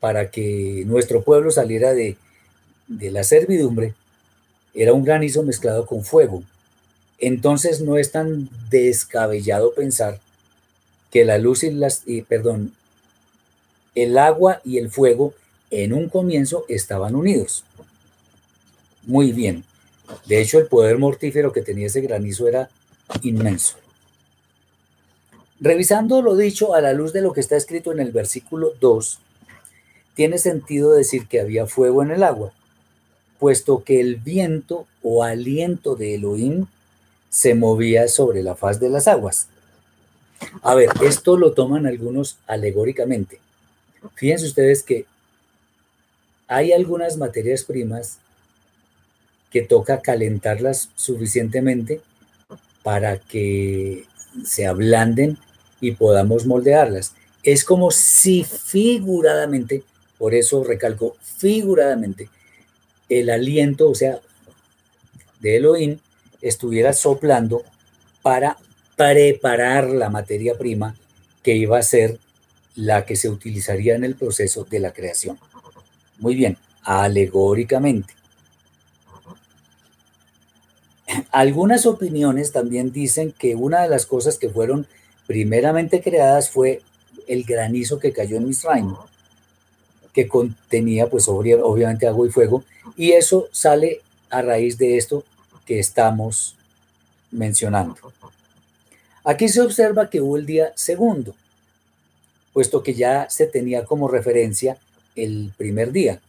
[0.00, 2.16] para que nuestro pueblo saliera de,
[2.88, 3.94] de la servidumbre,
[4.74, 6.42] era un granizo mezclado con fuego.
[7.18, 10.20] Entonces no es tan descabellado pensar
[11.10, 12.74] que la luz y las, perdón,
[13.94, 15.32] el agua y el fuego
[15.70, 17.64] en un comienzo estaban unidos.
[19.04, 19.64] Muy bien.
[20.26, 22.68] De hecho, el poder mortífero que tenía ese granizo era
[23.22, 23.76] inmenso.
[25.64, 29.18] Revisando lo dicho a la luz de lo que está escrito en el versículo 2,
[30.12, 32.52] tiene sentido decir que había fuego en el agua,
[33.38, 36.66] puesto que el viento o aliento de Elohim
[37.30, 39.48] se movía sobre la faz de las aguas.
[40.60, 43.40] A ver, esto lo toman algunos alegóricamente.
[44.16, 45.06] Fíjense ustedes que
[46.46, 48.18] hay algunas materias primas
[49.50, 52.02] que toca calentarlas suficientemente
[52.82, 54.04] para que
[54.44, 55.38] se ablanden
[55.86, 57.14] y podamos moldearlas.
[57.42, 59.82] Es como si figuradamente,
[60.18, 62.28] por eso recalco figuradamente,
[63.08, 64.18] el aliento, o sea,
[65.40, 65.98] de Elohim,
[66.40, 67.62] estuviera soplando
[68.22, 68.56] para
[68.96, 70.96] preparar la materia prima
[71.42, 72.18] que iba a ser
[72.74, 75.38] la que se utilizaría en el proceso de la creación.
[76.18, 78.14] Muy bien, alegóricamente.
[81.30, 84.86] Algunas opiniones también dicen que una de las cosas que fueron
[85.26, 86.82] primeramente creadas fue
[87.26, 88.94] el granizo que cayó en Misraim,
[90.12, 92.64] que contenía pues obviamente agua y fuego,
[92.96, 95.24] y eso sale a raíz de esto
[95.64, 96.56] que estamos
[97.30, 97.96] mencionando.
[99.24, 101.34] Aquí se observa que hubo el día segundo,
[102.52, 104.76] puesto que ya se tenía como referencia
[105.16, 106.20] el primer día.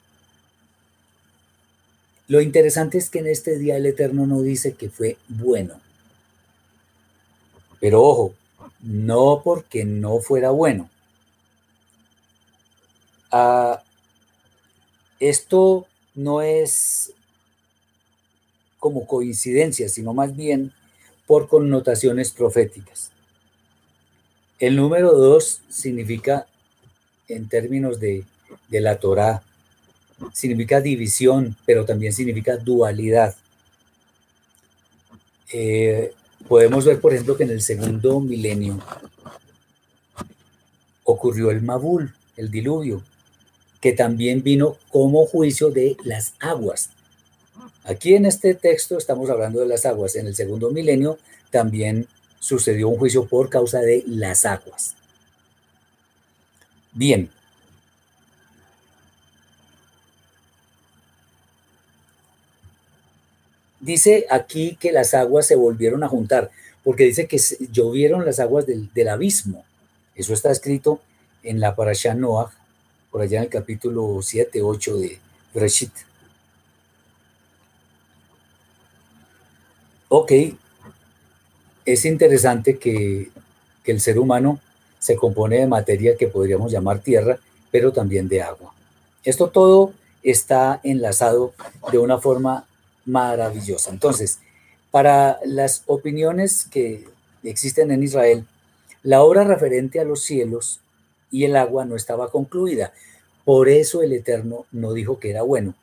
[2.27, 5.79] Lo interesante es que en este día el Eterno no dice que fue bueno.
[7.79, 8.34] Pero ojo,
[8.86, 10.89] no porque no fuera bueno.
[13.32, 13.84] Ah,
[15.19, 17.12] esto no es
[18.80, 20.71] como coincidencia, sino más bien
[21.26, 23.12] por connotaciones proféticas.
[24.60, 26.45] El número dos significa,
[27.28, 28.24] en términos de,
[28.69, 29.41] la Torá,
[30.32, 33.36] significa división, pero también significa dualidad.
[35.52, 36.13] Eh,
[36.47, 38.79] podemos ver, por ejemplo, que en el segundo milenio
[41.03, 43.03] ocurrió el Mabul, el diluvio,
[43.79, 46.89] que también vino como juicio de las aguas.
[47.84, 50.15] Aquí en este texto estamos hablando de las aguas.
[50.15, 51.19] En el segundo milenio
[51.51, 52.08] también
[52.39, 54.95] sucedió un juicio por causa de las aguas.
[56.93, 57.29] Bien.
[63.86, 66.50] Dice aquí que las aguas se volvieron a juntar,
[66.84, 67.39] porque dice que
[67.71, 69.63] llovieron las aguas del, abismo.
[70.15, 71.02] Eso está escrito
[71.43, 72.52] en la Parashá Noah,
[73.12, 75.19] por allá en el capítulo 7, 8 de
[75.54, 75.91] Reshit.
[80.10, 80.32] Ok,
[81.86, 83.30] es interesante que,
[83.86, 84.60] el ser humano
[84.98, 87.38] se compone de materia que podríamos llamar tierra,
[87.69, 88.74] pero también de agua.
[89.24, 89.93] Esto todo
[90.24, 91.54] está enlazado
[91.91, 92.65] de una forma
[93.05, 93.91] maravillosa.
[93.91, 94.39] Entonces,
[94.91, 97.05] para las opiniones que
[97.43, 98.45] existen en Israel,
[99.03, 100.79] la obra referente a los cielos
[101.31, 102.93] y el agua no estaba concluida.
[103.43, 105.75] Por eso el Eterno no dijo que era bueno.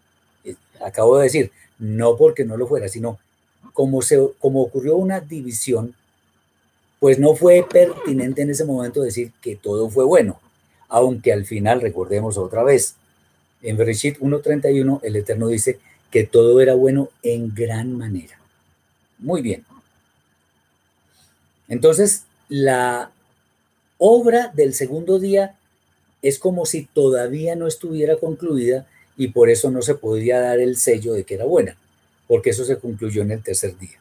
[0.45, 3.19] Eh, acabo de decir, no porque no lo fuera, sino
[3.73, 5.95] como, se, como ocurrió una división,
[6.99, 10.41] pues no fue pertinente en ese momento decir que todo fue bueno,
[10.89, 12.97] aunque al final, recordemos otra vez,
[13.63, 15.79] en Bereshit 1.31 el Eterno dice
[16.13, 18.39] que todo era bueno en gran manera.
[19.19, 19.65] Muy bien.
[21.69, 23.11] Entonces, la
[23.99, 25.57] obra del segundo día
[26.23, 28.87] es como si todavía no estuviera concluida
[29.17, 31.77] y por eso no se podría dar el sello de que era buena
[32.33, 33.99] porque eso se concluyó en el tercer día.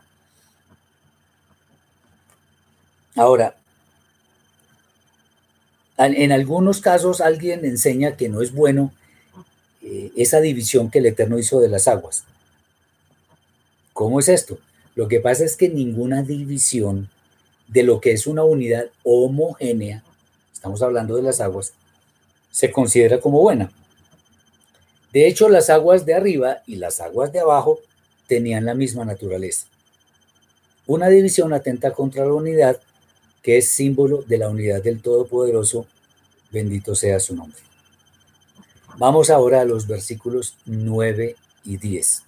[3.16, 3.57] Ahora,
[5.97, 8.93] en algunos casos alguien enseña que no es bueno
[9.84, 12.23] eh, esa división que el Eterno hizo de las aguas.
[13.93, 14.59] ¿Cómo es esto?
[14.95, 17.09] Lo que pasa es que ninguna división
[17.67, 20.03] de lo que es una unidad homogénea,
[20.53, 21.73] estamos hablando de las aguas,
[22.51, 23.71] se considera como buena.
[25.13, 27.79] De hecho, las aguas de arriba y las aguas de abajo
[28.27, 29.67] tenían la misma naturaleza.
[30.88, 32.79] Una división atenta contra la unidad,
[33.41, 35.88] que es símbolo de la unidad del Todopoderoso,
[36.51, 37.70] bendito sea su nombre.
[38.98, 41.36] Vamos ahora a los versículos 9
[41.66, 42.24] y 10.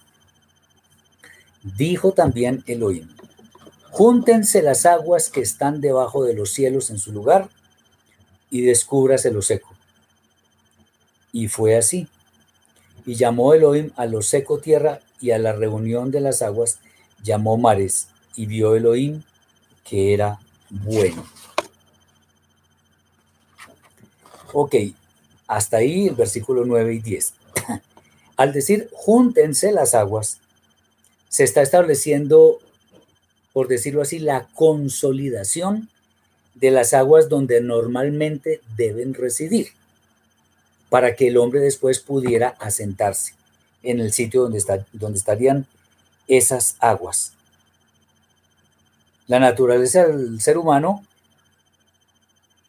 [1.76, 3.08] Dijo también Elohim,
[3.90, 7.48] júntense las aguas que están debajo de los cielos en su lugar
[8.50, 9.74] y descúbrase lo seco.
[11.32, 12.08] Y fue así.
[13.06, 16.78] Y llamó Elohim a lo seco tierra y a la reunión de las aguas
[17.22, 18.08] llamó mares.
[18.36, 19.22] Y vio Elohim
[19.84, 20.40] que era
[20.70, 21.24] bueno.
[24.52, 24.76] Ok,
[25.46, 27.34] hasta ahí el versículo 9 y 10.
[28.36, 30.38] Al decir júntense las aguas,
[31.28, 32.60] se está estableciendo,
[33.52, 35.88] por decirlo así, la consolidación
[36.54, 39.68] de las aguas donde normalmente deben residir,
[40.88, 43.34] para que el hombre después pudiera asentarse
[43.82, 45.66] en el sitio donde, está, donde estarían
[46.28, 47.32] esas aguas.
[49.26, 51.04] La naturaleza del ser humano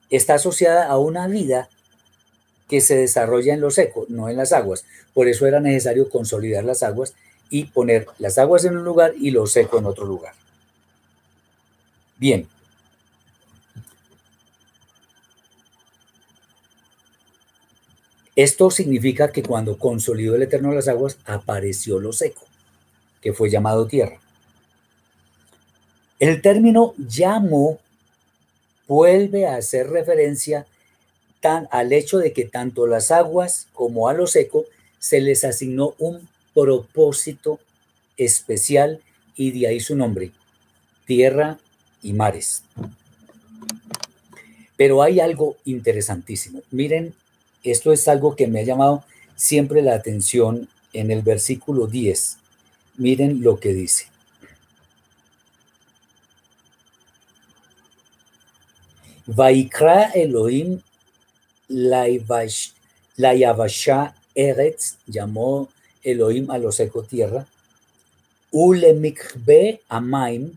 [0.10, 1.70] está asociada a una vida
[2.68, 4.86] que se desarrolla en lo seco, no en las aguas.
[5.14, 7.14] Por eso era necesario consolidar las aguas
[7.50, 10.34] y poner las aguas en un lugar y lo seco en otro lugar.
[12.18, 12.48] Bien.
[18.36, 22.42] Esto significa que cuando consolidó el Eterno las aguas, apareció lo seco,
[23.22, 24.20] que fue llamado tierra.
[26.20, 27.80] El término llamo
[28.88, 30.66] vuelve a hacer referencia
[31.46, 34.66] al hecho de que tanto las aguas como a lo seco
[35.00, 37.60] se les asignó un propósito
[38.18, 39.02] especial
[39.36, 40.32] y de ahí su nombre,
[41.06, 41.58] tierra
[42.02, 42.64] y mares.
[44.78, 46.62] Pero hay algo interesantísimo.
[46.72, 47.14] Miren,
[47.64, 49.04] esto es algo que me ha llamado
[49.36, 52.38] siempre la atención en el versículo 10.
[52.98, 54.08] Miren lo que dice.
[59.28, 60.82] Vaikra Elohim
[61.68, 62.08] la
[63.34, 65.70] Yavasha Eretz llamó
[66.04, 67.48] Elohim a lo seco tierra,
[68.52, 70.54] Ulemikbe Amaim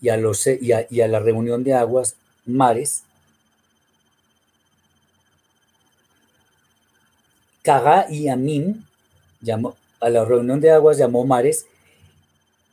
[0.00, 3.04] y a, los, y, a, y a la reunión de aguas mares,
[7.62, 8.84] Kaga y Amim,
[9.40, 11.66] llamó, a la reunión de aguas llamó mares,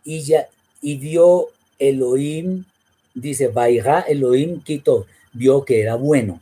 [0.04, 0.50] y, ya,
[0.82, 2.66] y vio Elohim,
[3.14, 6.42] dice, Vaiga Elohim quitó, vio que era bueno.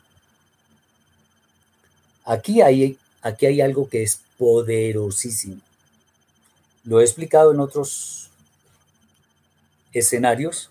[2.28, 5.62] Aquí hay, aquí hay algo que es poderosísimo.
[6.84, 8.30] Lo he explicado en otros
[9.94, 10.70] escenarios,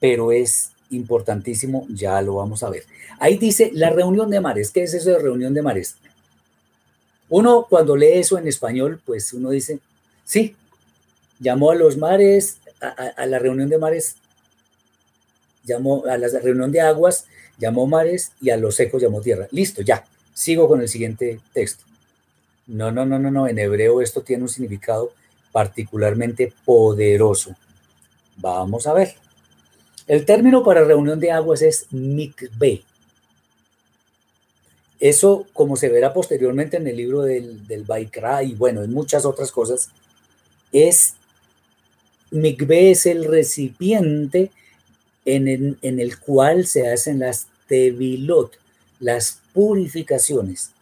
[0.00, 2.84] pero es importantísimo, ya lo vamos a ver.
[3.18, 4.70] Ahí dice la reunión de mares.
[4.70, 5.96] ¿Qué es eso de reunión de mares?
[7.28, 9.78] Uno cuando lee eso en español, pues uno dice,
[10.24, 10.56] sí,
[11.38, 14.16] llamó a los mares, a, a la reunión de mares,
[15.64, 17.26] llamó a la reunión de aguas,
[17.58, 19.48] llamó mares y a los secos llamó tierra.
[19.50, 20.02] Listo, ya.
[20.34, 21.84] Sigo con el siguiente texto.
[22.66, 23.48] No, no, no, no, no.
[23.48, 25.12] En hebreo esto tiene un significado
[25.52, 27.54] particularmente poderoso.
[28.36, 29.14] Vamos a ver.
[30.06, 32.82] El término para reunión de aguas es mikve.
[35.00, 39.52] Eso, como se verá posteriormente en el libro del, Baikra y bueno, en muchas otras
[39.52, 39.90] cosas,
[40.72, 41.14] es
[42.30, 44.50] mikve es el recipiente
[45.24, 48.58] en el, en el cual se hacen las tevilot,
[48.98, 50.72] las purificaciones,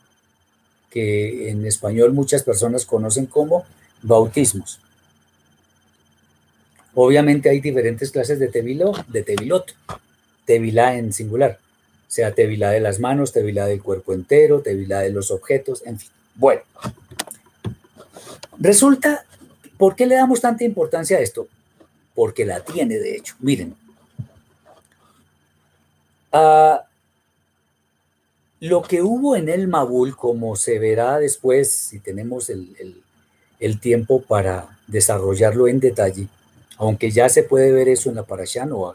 [0.90, 3.64] que en español muchas personas conocen como
[4.02, 4.80] bautismos.
[6.94, 9.74] Obviamente hay diferentes clases de tevilo, de tevilot,
[10.44, 11.58] tevilá en singular,
[12.08, 16.10] sea tevilá de las manos, tevilá del cuerpo entero, tevilá de los objetos, en fin.
[16.34, 16.62] Bueno,
[18.58, 19.24] resulta,
[19.78, 21.48] ¿por qué le damos tanta importancia a esto?
[22.14, 23.34] Porque la tiene, de hecho.
[23.40, 23.74] Miren,
[26.32, 26.76] uh,
[28.62, 33.02] lo que hubo en el Mabul, como se verá después, si tenemos el,
[33.80, 36.28] tiempo para desarrollarlo en detalle,
[36.76, 38.94] aunque ya se puede ver eso en la Parashá Noah,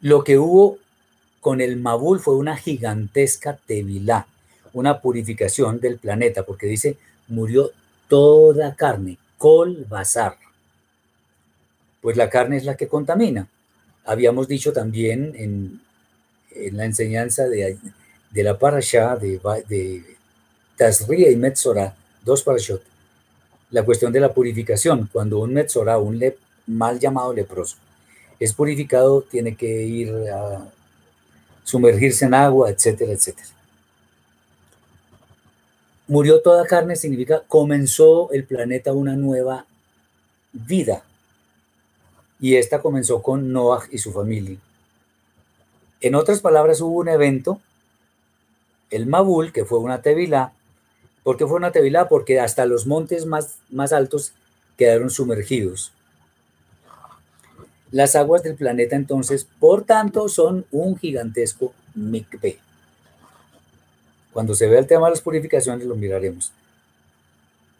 [0.00, 0.78] lo que hubo
[1.42, 4.26] con el Mabul fue una gigantesca tevilá,
[4.72, 6.96] una purificación del planeta, porque dice,
[7.28, 7.70] murió
[8.08, 10.38] toda carne, col bazar.
[12.00, 13.46] Pues la carne es la que contamina.
[14.06, 15.82] Habíamos dicho también en
[16.54, 17.78] en la enseñanza de,
[18.30, 20.04] de la parasha de, de
[20.76, 21.94] Tazria y Metzora,
[22.24, 22.82] dos parashot,
[23.70, 25.08] la cuestión de la purificación.
[25.12, 26.22] Cuando un Metzora, un
[26.66, 27.76] mal llamado leproso,
[28.38, 30.66] es purificado, tiene que ir a
[31.64, 33.48] sumergirse en agua, etcétera, etcétera.
[36.08, 39.66] Murió toda carne significa comenzó el planeta una nueva
[40.52, 41.04] vida.
[42.40, 44.58] Y esta comenzó con Noah y su familia.
[46.00, 47.60] En otras palabras, hubo un evento,
[48.90, 50.52] el Mabul, que fue una tevilá.
[51.22, 52.08] ¿Por qué fue una tevilá?
[52.08, 54.32] Porque hasta los montes más, altos
[54.76, 55.92] quedaron sumergidos.
[57.90, 62.58] Las aguas del planeta entonces, por tanto, son un gigantesco mikve.
[64.32, 66.52] Cuando se vea el tema de las purificaciones lo miraremos.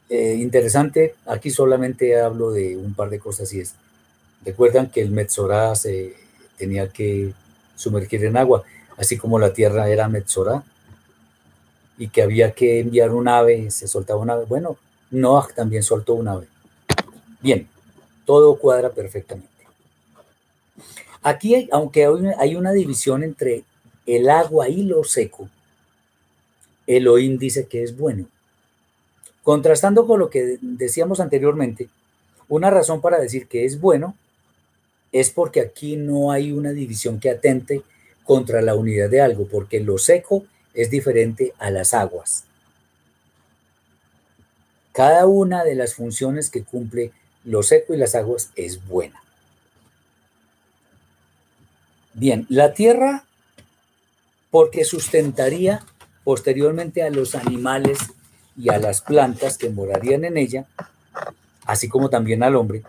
[0.09, 3.75] Eh, interesante, aquí solamente hablo de un par de cosas y es,
[4.45, 6.17] recuerdan que el Metzorah se
[6.59, 7.33] tenía que
[7.81, 8.63] sumergir en agua,
[8.97, 10.63] así como la tierra era Metzorah,
[11.97, 14.45] y que había que enviar un ave, se soltaba un ave.
[14.45, 14.77] Bueno,
[15.11, 16.47] Noah también soltó un ave.
[17.41, 17.69] Bien,
[18.27, 19.49] todo cuadra perfectamente.
[21.23, 22.07] Aquí, aunque
[22.39, 23.65] hay una división entre
[24.07, 25.49] el agua y lo seco,
[26.87, 28.27] Elohim dice que es bueno.
[29.43, 31.89] Contrastando con lo que decíamos anteriormente,
[32.49, 34.17] una razón para decir que es bueno
[35.13, 37.83] es porque aquí no hay una división que atente
[38.25, 40.45] contra la unidad de algo, porque lo seco
[40.75, 42.45] es diferente a las aguas.
[44.93, 47.13] Cada una de las funciones que cumple
[47.45, 49.23] lo seco y las aguas es buena.
[52.13, 53.25] Bien, la tierra,
[54.51, 55.85] porque sustentaría
[56.25, 57.99] posteriormente a los animales
[58.57, 60.67] y a las plantas que morarían en ella,
[61.65, 62.83] así como también al hombre,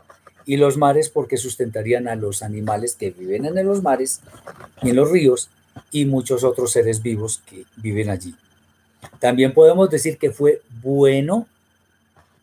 [0.45, 4.21] y los mares porque sustentarían a los animales que viven en los mares
[4.81, 5.49] y en los ríos
[5.91, 8.35] y muchos otros seres vivos que viven allí.
[9.19, 11.47] También podemos decir que fue bueno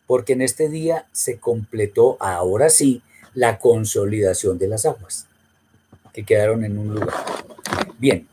[0.07, 3.01] porque en este día se completó ahora sí
[3.33, 5.27] la consolidación de las aguas
[6.13, 7.13] que quedaron en un lugar.
[7.99, 8.27] Bien,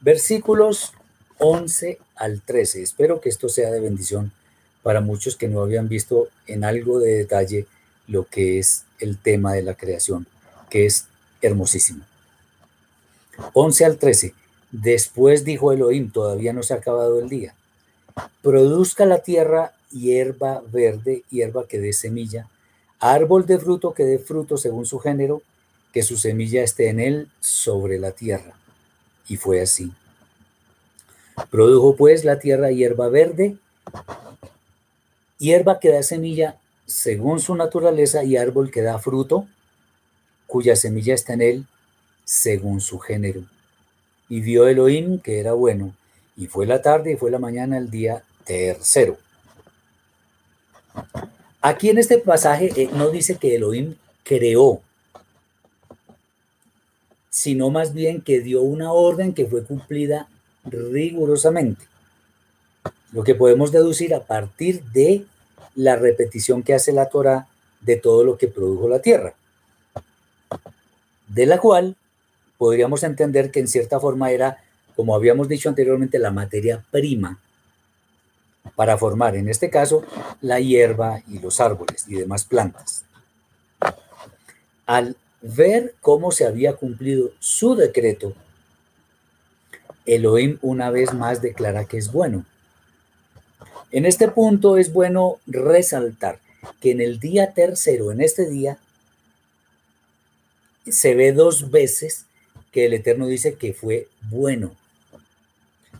[0.00, 0.92] versículos
[1.38, 2.82] 11 al 13.
[2.82, 4.32] Espero que esto sea de bendición
[4.82, 7.66] para muchos que no habían visto en algo de detalle
[8.06, 10.26] lo que es el tema de la creación,
[10.70, 11.06] que es
[11.42, 12.04] hermosísimo.
[13.52, 14.34] 11 al 13.
[14.70, 17.54] Después dijo Elohim, todavía no se ha acabado el día.
[18.42, 22.48] Produzca la tierra hierba verde, hierba que dé semilla,
[22.98, 25.42] árbol de fruto que dé fruto según su género,
[25.92, 28.56] que su semilla esté en él sobre la tierra.
[29.28, 29.92] Y fue así.
[31.50, 33.56] Produjo pues la tierra hierba verde,
[35.38, 36.58] hierba que da semilla
[36.94, 39.48] según su naturaleza y árbol que da fruto,
[40.46, 41.66] cuya semilla está en él
[42.24, 43.42] según su género.
[44.28, 45.92] Y vio Elohim que era bueno,
[46.36, 49.18] y fue la tarde y fue la mañana el día tercero.
[51.60, 54.80] Aquí en este pasaje eh, no dice que Elohim creó,
[57.28, 60.28] sino más bien que dio una orden que fue cumplida
[60.64, 61.84] rigurosamente.
[63.10, 65.26] Lo que podemos deducir a partir de
[65.74, 67.46] la repetición que hace la Torah
[67.80, 69.34] de todo lo que produjo la tierra,
[71.28, 71.96] de la cual
[72.58, 74.58] podríamos entender que en cierta forma era,
[74.96, 77.38] como habíamos dicho anteriormente, la materia prima
[78.74, 80.04] para formar, en este caso,
[80.40, 83.04] la hierba y los árboles y demás plantas.
[84.86, 88.32] Al ver cómo se había cumplido su decreto,
[90.06, 92.44] Elohim una vez más declara que es bueno.
[93.94, 96.40] En este punto es bueno resaltar
[96.80, 98.78] que en el día tercero, en este día,
[100.84, 102.26] se ve dos veces
[102.72, 104.74] que el Eterno dice que fue bueno.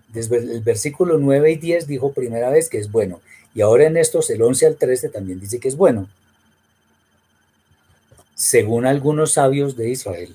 [0.09, 3.20] Desde el versículo 9 y 10 dijo primera vez que es bueno.
[3.55, 6.09] Y ahora en estos, el 11 al 13 también dice que es bueno.
[8.34, 10.34] Según algunos sabios de Israel,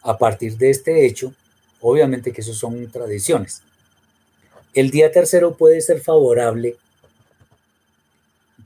[0.00, 1.34] a partir de este hecho,
[1.80, 3.62] Obviamente que eso son tradiciones.
[4.76, 6.76] El día tercero puede ser favorable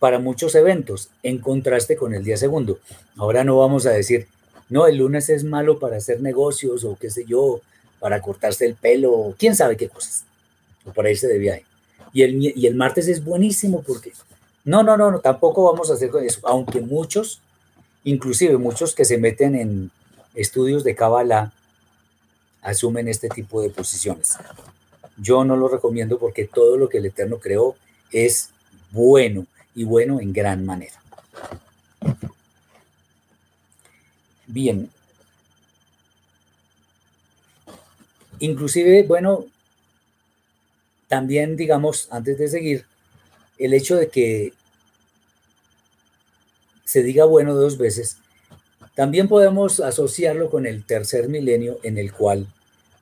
[0.01, 2.81] para muchos eventos, en contraste con el día segundo.
[3.17, 4.27] Ahora no vamos a decir,
[4.69, 7.61] no, el lunes es malo para hacer negocios o qué sé yo,
[8.01, 10.25] para cortarse el pelo, quién sabe qué cosas,
[10.85, 11.65] o para irse de viaje.
[12.13, 14.13] Y el, y el martes es buenísimo porque,
[14.65, 17.41] no, no, no, no, tampoco vamos a hacer eso, aunque muchos,
[18.03, 19.93] inclusive muchos que se meten en
[20.35, 21.53] estudios de Kabbalah,
[22.63, 24.37] asumen este tipo de posiciones.
[25.21, 27.77] Yo no lo recomiendo porque todo lo que el Eterno creó
[28.11, 28.51] es
[28.91, 31.01] bueno y bueno en gran manera.
[34.47, 34.91] Bien.
[38.39, 39.45] Inclusive, bueno,
[41.09, 42.87] también digamos, antes de seguir,
[43.59, 44.55] el hecho de que
[46.85, 48.17] se diga bueno dos veces
[48.95, 52.47] también podemos asociarlo con el tercer milenio en el cual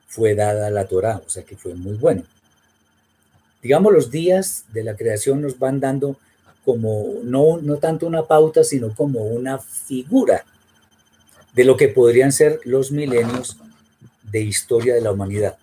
[0.09, 2.23] fue dada la Torah, o sea que fue muy bueno.
[3.61, 6.17] Digamos, los días de la creación nos van dando
[6.65, 10.43] como no, no tanto una pauta, sino como una figura
[11.53, 13.57] de lo que podrían ser los milenios
[14.23, 15.57] de historia de la humanidad.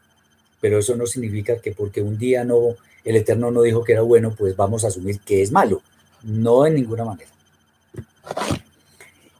[0.61, 4.03] Pero eso no significa que porque un día no, el Eterno no dijo que era
[4.03, 5.83] bueno, pues vamos a asumir que es malo.
[6.23, 7.31] No en ninguna manera.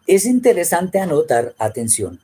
[0.07, 2.21] Es interesante anotar, atención,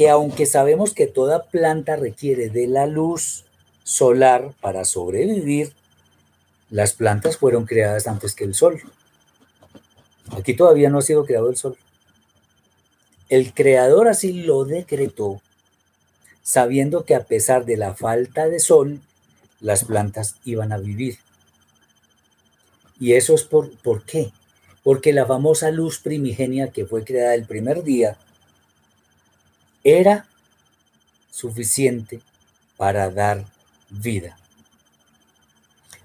[0.00, 3.44] que aunque sabemos que toda planta requiere de la luz
[3.84, 5.74] solar para sobrevivir,
[6.70, 8.80] las plantas fueron creadas antes que el sol.
[10.30, 11.76] Aquí todavía no ha sido creado el sol.
[13.28, 15.42] El creador así lo decretó,
[16.42, 19.02] sabiendo que a pesar de la falta de sol,
[19.60, 21.18] las plantas iban a vivir.
[22.98, 24.32] Y eso es por, ¿por qué?
[24.82, 28.16] Porque la famosa luz primigenia que fue creada el primer día
[29.84, 30.26] era
[31.30, 32.20] suficiente
[32.76, 33.46] para dar
[33.88, 34.36] vida.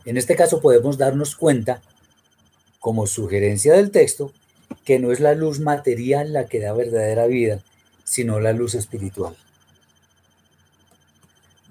[0.05, 1.81] En este caso podemos darnos cuenta,
[2.79, 4.31] como sugerencia del texto,
[4.83, 7.61] que no es la luz material la que da verdadera vida,
[8.03, 9.35] sino la luz espiritual.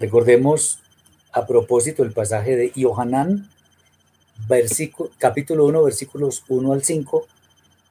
[0.00, 0.80] Recordemos
[1.32, 3.48] a propósito el pasaje de Yohanan,
[5.18, 7.26] capítulo 1, versículos 1 al 5,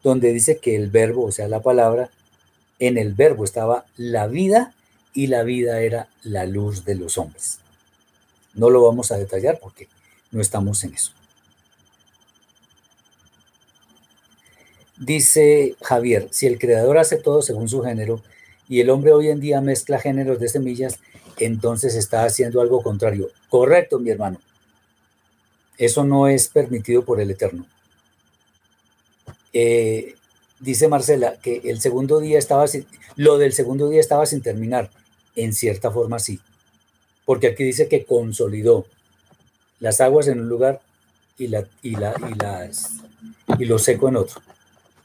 [0.04, 2.10] donde dice que el verbo, o sea, la palabra,
[2.88, 4.74] en el verbo estaba la vida
[5.14, 7.60] y la vida era la luz de los hombres.
[8.54, 9.88] No lo vamos a detallar porque
[10.32, 11.12] no estamos en eso.
[14.98, 18.22] Dice Javier, si el creador hace todo según su género
[18.70, 21.00] y el hombre hoy en día mezcla géneros de semillas,
[21.38, 23.30] entonces está haciendo algo contrario.
[23.50, 24.40] Correcto, mi hermano.
[25.78, 27.66] Eso no es permitido por el Eterno.
[29.52, 30.16] Eh,
[30.64, 34.90] dice Marcela que el segundo día estaba sin, lo del segundo día estaba sin terminar.
[35.36, 36.40] En cierta forma sí.
[37.26, 38.86] Porque aquí dice que consolidó
[39.80, 40.82] las aguas en un lugar
[41.38, 42.92] y, la, y, la, y, las,
[43.58, 44.42] y lo seco en otro.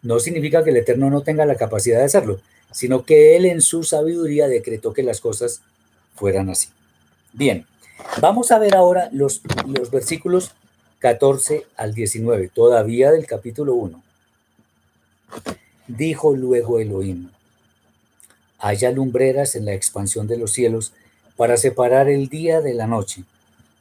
[0.03, 2.41] No significa que el Eterno no tenga la capacidad de hacerlo,
[2.71, 5.63] sino que Él en su sabiduría decretó que las cosas
[6.15, 6.69] fueran así.
[7.33, 7.67] Bien,
[8.21, 10.53] vamos a ver ahora los, los versículos
[10.99, 14.03] 14 al 19, todavía del capítulo 1.
[15.87, 17.31] Dijo luego Elohim,
[18.59, 20.93] haya lumbreras en la expansión de los cielos
[21.37, 23.25] para separar el día de la noche,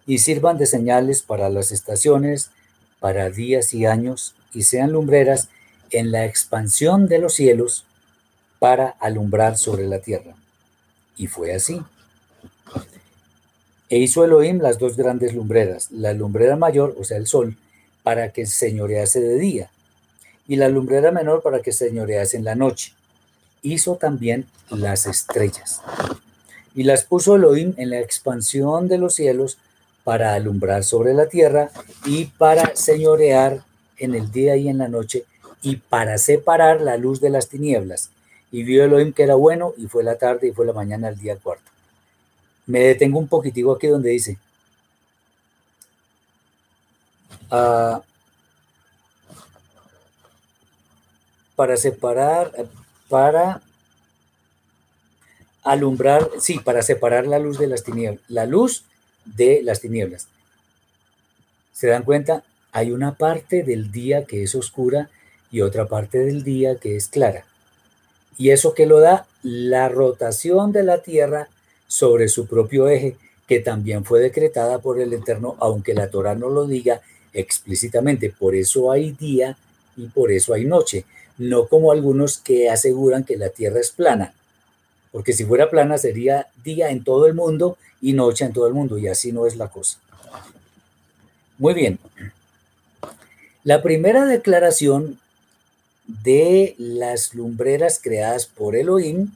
[0.05, 2.51] y sirvan de señales para las estaciones,
[2.99, 5.49] para días y años, y sean lumbreras
[5.91, 7.85] en la expansión de los cielos
[8.59, 10.35] para alumbrar sobre la tierra.
[11.17, 11.81] Y fue así.
[13.89, 17.57] E hizo Elohim las dos grandes lumbreras, la lumbrera mayor, o sea, el sol,
[18.03, 19.71] para que señorease de día,
[20.47, 22.93] y la lumbrera menor para que señorease en la noche.
[23.61, 25.81] Hizo también las estrellas.
[26.73, 29.57] Y las puso Elohim en la expansión de los cielos
[30.03, 31.69] para alumbrar sobre la tierra
[32.05, 33.63] y para señorear
[33.97, 35.25] en el día y en la noche
[35.61, 38.11] y para separar la luz de las tinieblas.
[38.51, 41.17] Y vio Elohim que era bueno y fue la tarde y fue la mañana el
[41.17, 41.69] día cuarto.
[42.67, 44.37] Me detengo un poquitico aquí donde dice,
[47.51, 48.01] ah,
[51.57, 52.51] para separar,
[53.09, 53.63] para
[55.63, 58.85] alumbrar, sí, para separar la luz de las tinieblas, la luz
[59.25, 60.27] de las tinieblas.
[61.73, 62.43] ¿Se dan cuenta?
[62.71, 65.09] Hay una parte del día que es oscura
[65.49, 67.43] y otra parte del día que es clara.
[68.37, 69.25] ¿Y eso que lo da?
[69.41, 71.49] La rotación de la Tierra
[71.87, 76.49] sobre su propio eje, que también fue decretada por el Eterno, aunque la Torah no
[76.49, 77.01] lo diga
[77.33, 78.29] explícitamente.
[78.29, 79.57] Por eso hay día
[79.95, 81.03] y por eso hay noche
[81.37, 84.33] no como algunos que aseguran que la Tierra es plana,
[85.11, 88.73] porque si fuera plana sería día en todo el mundo y noche en todo el
[88.73, 89.99] mundo, y así no es la cosa.
[91.57, 91.99] Muy bien.
[93.63, 95.19] La primera declaración
[96.05, 99.31] de las lumbreras creadas por Elohim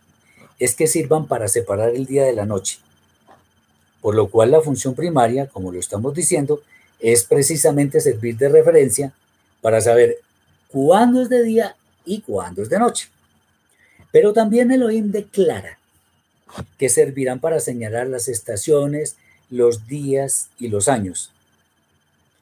[0.60, 2.80] es que sirvan para separar el día de la noche,
[4.00, 6.62] por lo cual la función primaria, como lo estamos diciendo,
[7.00, 9.12] es precisamente servir de referencia
[9.62, 10.20] para saber
[10.70, 11.76] cuándo es de día
[12.06, 13.10] y cuándo es de noche.
[14.12, 15.80] Pero también Elohim declara
[16.78, 19.16] que servirán para señalar las estaciones,
[19.50, 21.32] los días y los años.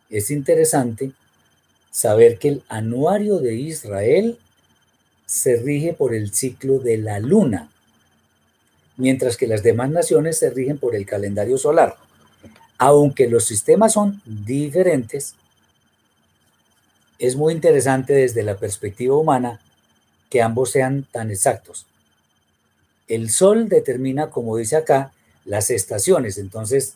[0.10, 1.12] Es interesante
[1.92, 4.40] saber que el anuario de Israel
[5.26, 7.70] se rige por el ciclo de la luna,
[8.98, 11.98] mientras que las demás naciones se rigen por el calendario solar.
[12.80, 15.36] Aunque los sistemas son diferentes,
[17.20, 19.60] es muy interesante desde la perspectiva humana
[20.30, 21.86] que ambos sean tan exactos.
[23.08, 25.12] El sol determina, como dice acá,
[25.44, 26.38] las estaciones.
[26.38, 26.94] Entonces,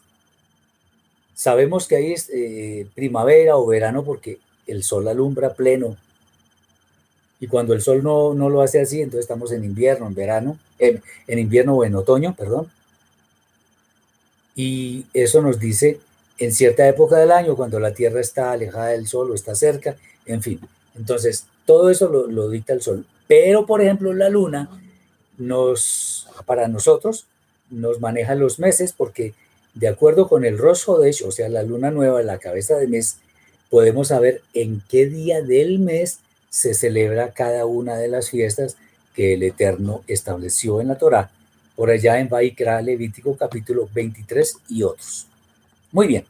[1.33, 5.97] sabemos que hay eh, primavera o verano porque el sol alumbra pleno.
[7.39, 11.03] Y cuando el sol no, lo hace así, entonces estamos en invierno, en verano, en,
[11.27, 12.71] en invierno o en otoño, perdón.
[14.55, 15.99] Y eso nos dice
[16.37, 19.97] en cierta época del año, cuando la Tierra está alejada del Sol o está cerca,
[20.25, 20.59] en fin.
[20.95, 23.05] Entonces, todo eso lo, dicta el Sol.
[23.27, 24.69] Pero, por ejemplo, la Luna
[25.37, 27.25] nos para nosotros
[27.69, 29.33] nos maneja los meses porque
[29.73, 33.17] de acuerdo con el Rosh Hodesh, o sea, la luna nueva, la cabeza de mes,
[33.69, 36.19] podemos saber en qué día del mes
[36.49, 38.77] se celebra cada una de las fiestas
[39.15, 41.31] que el Eterno estableció en la Torá,
[41.75, 45.25] por allá en Vaikra, Levítico capítulo 23 y otros.
[45.91, 46.25] Muy bien.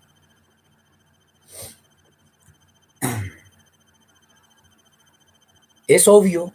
[5.87, 6.51] Es obvio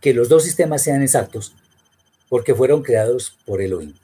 [0.00, 1.54] que los dos sistemas sean exactos
[2.28, 3.94] porque fueron creados por Elohim.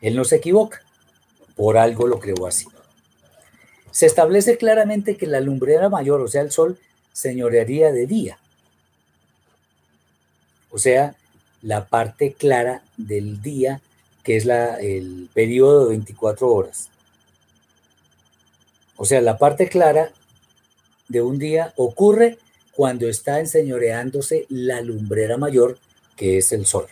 [0.00, 0.82] Él no se equivoca,
[1.54, 2.66] por algo lo creó así.
[3.90, 6.78] Se establece claramente que la lumbrera mayor, o sea, el sol,
[7.12, 8.38] señorearía de día.
[10.70, 11.14] O sea,
[11.60, 13.80] la parte clara del día,
[14.24, 16.88] que es la, el periodo de 24 horas.
[18.96, 20.10] O sea, la parte clara
[21.08, 22.38] de un día ocurre
[22.74, 25.78] cuando está enseñoreándose la lumbrera mayor,
[26.16, 26.86] que es el sol.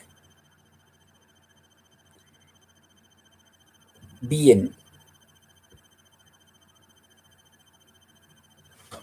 [4.21, 4.73] Bien.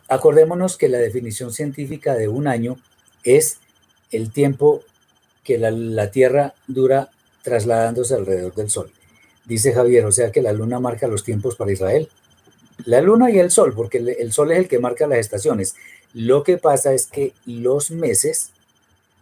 [0.08, 2.78] Acordémonos que la definición científica de un año
[3.24, 3.58] es
[4.12, 4.84] el tiempo
[5.44, 7.10] que la, Tierra dura
[7.42, 8.92] trasladándose alrededor del Sol.
[9.46, 12.10] Dice Javier, o sea que la Luna marca los tiempos para Israel.
[12.86, 15.76] La Luna y el Sol, porque el Sol es el que marca las estaciones.
[16.18, 18.50] Lo que pasa es que los meses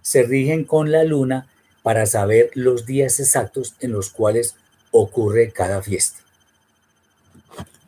[0.01, 1.45] se rigen con la Luna
[1.83, 4.55] para saber los días exactos en los cuales
[4.91, 6.19] ocurre cada fiesta.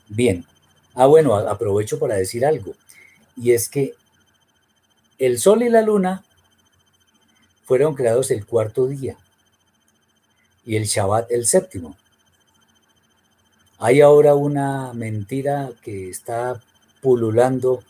[0.10, 0.46] Bien.
[0.94, 2.76] Ah, bueno, aprovecho para decir algo.
[3.38, 3.94] Y es que
[5.20, 6.26] el Sol y la Luna
[7.64, 9.16] fueron creados el cuarto día
[10.66, 11.96] y el Shabbat el séptimo.
[13.80, 16.62] Hay ahora una mentira que está
[17.00, 17.86] pululando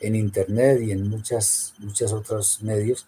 [0.00, 3.06] en internet y en muchas, muchos otros medios,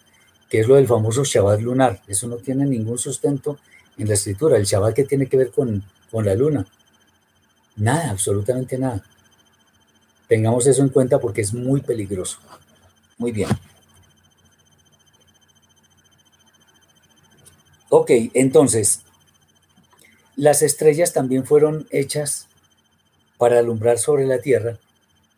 [0.48, 2.00] que es lo del famoso Shabbat lunar.
[2.06, 3.58] Eso no tiene ningún sustento
[3.98, 4.56] en la escritura.
[4.56, 6.66] El Shabbat que tiene que ver con, con la luna.
[7.76, 9.02] Nada, absolutamente nada.
[10.28, 12.38] Tengamos eso en cuenta porque es muy peligroso.
[13.18, 13.48] Muy bien.
[17.88, 19.00] Ok, entonces,
[20.36, 22.46] las estrellas también fueron hechas
[23.36, 24.78] para alumbrar sobre la Tierra,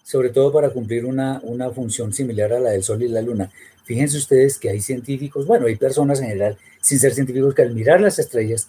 [0.05, 3.51] sobre todo para cumplir una, una función similar a la del Sol y la Luna.
[3.85, 7.75] Fíjense ustedes que hay científicos, bueno, hay personas en general, sin ser científicos, que al
[7.75, 8.69] mirar las estrellas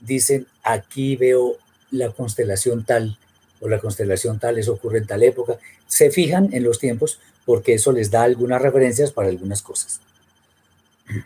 [0.00, 1.56] dicen, aquí veo
[1.90, 3.18] la constelación tal
[3.60, 5.58] o la constelación tal, eso ocurre en tal época.
[5.88, 10.00] Se fijan en los tiempos porque eso les da algunas referencias para algunas cosas.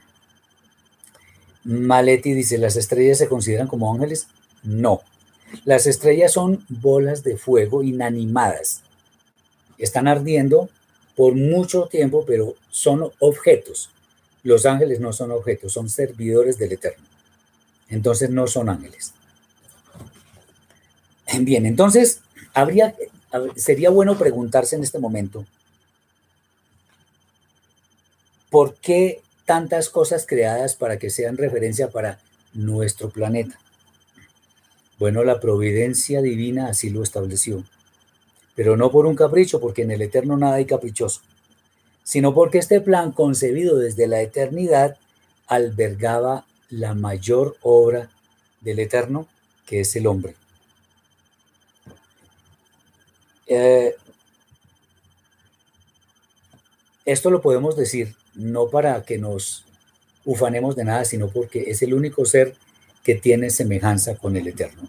[1.64, 4.28] Maletti dice, ¿las estrellas se consideran como ángeles?
[4.62, 5.02] No.
[5.64, 8.82] Las estrellas son bolas de fuego inanimadas.
[9.82, 10.70] Están ardiendo
[11.16, 13.90] por mucho tiempo, pero son objetos.
[14.44, 17.04] Los ángeles no son objetos, son servidores del Eterno.
[17.88, 19.12] Entonces no son ángeles.
[21.40, 22.20] Bien, entonces
[22.54, 22.94] habría,
[23.56, 25.46] sería bueno preguntarse en este momento,
[28.50, 32.20] ¿por qué tantas cosas creadas para que sean referencia para
[32.54, 33.58] nuestro planeta?
[35.00, 37.64] Bueno, la providencia divina así lo estableció,
[38.54, 41.20] pero no por un capricho, porque en el eterno nada hay caprichoso,
[42.02, 44.96] sino porque este plan concebido desde la eternidad
[45.46, 48.08] albergaba la mayor obra
[48.60, 49.26] del eterno,
[49.66, 50.34] que es el hombre.
[53.46, 53.94] Eh,
[57.04, 59.64] esto lo podemos decir no para que nos
[60.24, 62.54] ufanemos de nada, sino porque es el único ser
[63.02, 64.88] que tiene semejanza con el Eterno.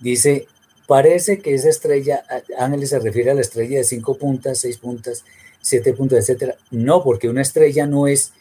[0.00, 0.48] Dice,
[0.86, 2.24] parece que esa estrella,
[2.58, 5.24] Ángeles se refiere a la estrella de cinco puntas, seis puntas,
[5.60, 6.56] siete puntas, etcétera.
[6.70, 8.32] No, porque una estrella no es,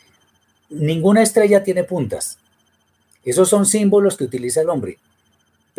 [0.69, 2.37] ninguna estrella tiene puntas.
[3.23, 4.97] Esos son símbolos que utiliza el hombre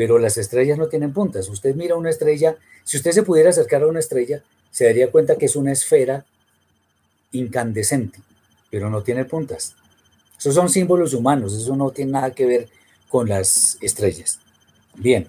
[0.01, 1.51] pero las estrellas no tienen puntas.
[1.51, 5.37] Usted mira una estrella, si usted se pudiera acercar a una estrella, se daría cuenta
[5.37, 6.25] que es una esfera
[7.33, 8.19] incandescente,
[8.71, 9.75] pero no tiene puntas.
[10.39, 12.69] Esos son símbolos humanos, eso no tiene nada que ver
[13.11, 14.41] con las estrellas.
[14.95, 15.29] Bien.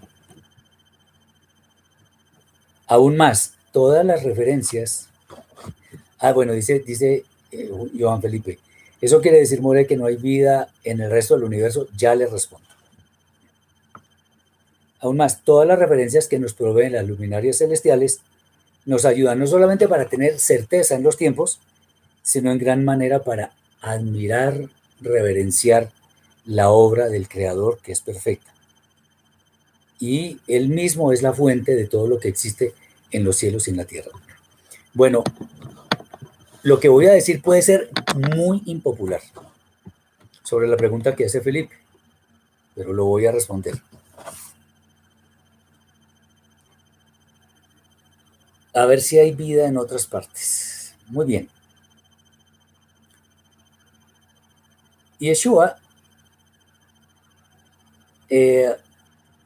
[2.91, 5.07] Aún más, todas las referencias.
[6.19, 8.59] Ah, bueno, dice, dice eh, Joan Felipe.
[8.99, 11.87] Eso quiere decir, More, que no hay vida en el resto del universo.
[11.95, 12.67] Ya le respondo.
[14.99, 18.19] Aún más, todas las referencias que nos proveen las luminarias celestiales
[18.85, 21.61] nos ayudan no solamente para tener certeza en los tiempos,
[22.23, 24.67] sino en gran manera para admirar,
[24.99, 25.91] reverenciar
[26.43, 28.51] la obra del Creador que es perfecta.
[30.01, 32.73] Y Él mismo es la fuente de todo lo que existe
[33.11, 34.11] en los cielos y en la tierra.
[34.93, 35.23] Bueno,
[36.63, 37.89] lo que voy a decir puede ser
[38.37, 39.21] muy impopular
[40.43, 41.75] sobre la pregunta que hace Felipe,
[42.75, 43.81] pero lo voy a responder.
[48.73, 50.95] A ver si hay vida en otras partes.
[51.07, 51.49] Muy bien.
[55.19, 55.77] Yeshua,
[58.29, 58.75] eh,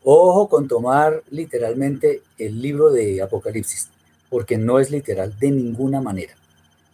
[0.05, 3.89] ojo con tomar literalmente el libro de Apocalipsis,
[4.29, 6.33] porque no es literal de ninguna manera.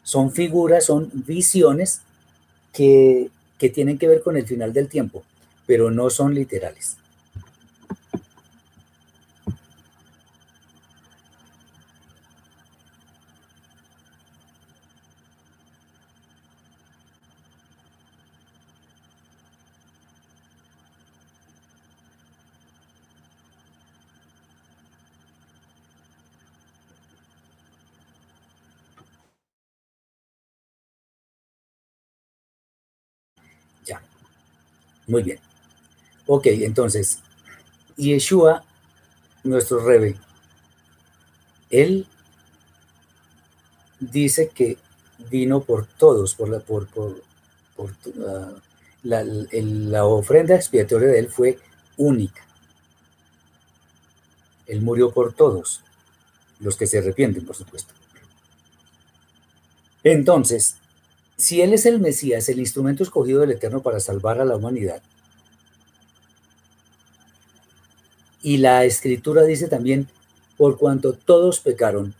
[0.01, 2.01] Son figuras, son visiones
[2.74, 5.24] que, que tienen que ver con el final del tiempo,
[5.68, 6.97] pero no son literales.
[35.12, 35.39] Muy bien.
[36.26, 37.20] Ok, entonces,
[37.97, 38.64] Yeshua,
[39.43, 40.16] nuestro rebe,
[41.70, 42.07] él
[43.99, 44.78] dice que
[45.30, 47.22] vino por todos, por la, por, por,
[48.26, 48.53] ah,
[49.03, 51.59] la, la ofrenda expiatoria de él fue
[51.97, 52.45] única.
[54.66, 55.82] Él murió por todos,
[56.62, 57.93] los que se arrepienten, por supuesto.
[60.05, 60.78] Entonces,
[61.42, 65.02] si Él es el Mesías, el instrumento escogido del Eterno para salvar a la humanidad,
[68.44, 70.08] y la escritura dice también,
[70.56, 72.14] por cuanto todos pecaron,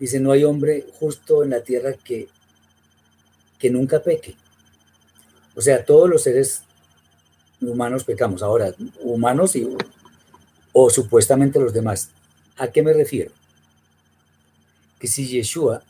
[0.00, 2.28] dice, no hay hombre justo en la tierra que,
[3.60, 4.34] que nunca peque.
[5.54, 6.62] O sea, todos los seres
[7.60, 8.42] humanos pecamos.
[8.42, 9.68] Ahora, humanos y,
[10.72, 12.10] o supuestamente los demás.
[12.56, 13.30] ¿A qué me refiero?
[14.98, 15.84] Que si Yeshua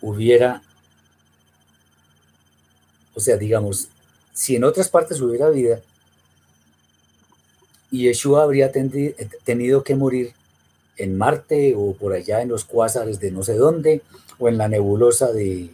[0.00, 0.62] hubiera
[3.14, 3.88] o sea, digamos,
[4.32, 5.80] si en otras partes hubiera vida,
[7.90, 10.32] Yeshua habría tenido que morir
[10.96, 14.02] en Marte o por allá en los cuásares de no sé dónde,
[14.38, 15.70] o en la nebulosa de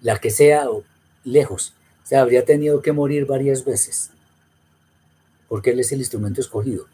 [0.00, 0.84] la que sea, o
[1.24, 1.72] lejos.
[2.04, 4.10] O sea, habría tenido que morir varias veces,
[5.48, 6.86] porque Él es el instrumento escogido.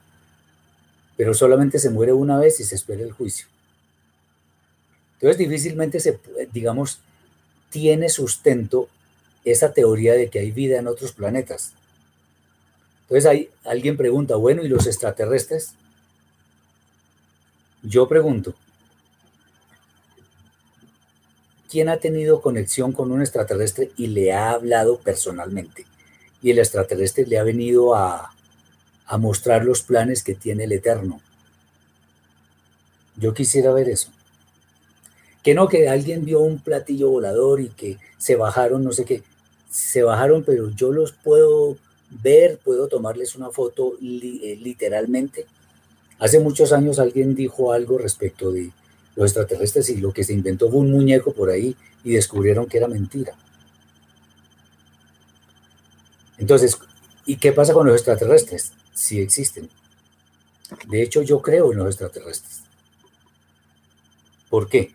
[1.17, 3.47] Pero solamente se muere una vez y se espera el juicio.
[5.15, 6.19] Entonces difícilmente se,
[6.53, 7.01] digamos,
[7.71, 8.89] tiene sustento
[9.45, 11.73] esa teoría de que hay vida en otros planetas.
[13.03, 15.73] Entonces hay, alguien pregunta, bueno, ¿y los extraterrestres?
[17.83, 18.55] Yo pregunto,
[21.71, 25.87] ¿quién ha tenido conexión con un extraterrestre y le ha hablado personalmente?
[26.43, 28.33] Y el extraterrestre le ha venido a,
[29.07, 31.21] a mostrar los planes que tiene el Eterno.
[33.17, 34.11] Yo quisiera ver eso.
[35.43, 39.23] Que no, que alguien vio un platillo volador y que se bajaron, no sé qué.
[39.71, 41.77] Se bajaron, pero yo los puedo
[42.11, 45.47] ver, puedo tomarles una foto eh, literalmente.
[46.19, 48.71] Hace muchos años alguien dijo algo respecto de
[49.17, 52.79] los extraterrestres y lo que se inventó fue un muñeco por ahí y descubrieron que
[52.79, 53.35] era mentira.
[56.39, 56.79] Entonces,
[57.27, 58.73] ¿y qué pasa con los extraterrestres?
[58.95, 59.69] Si existen.
[60.89, 62.63] De hecho, yo creo en los extraterrestres.
[64.49, 64.93] ¿Por qué?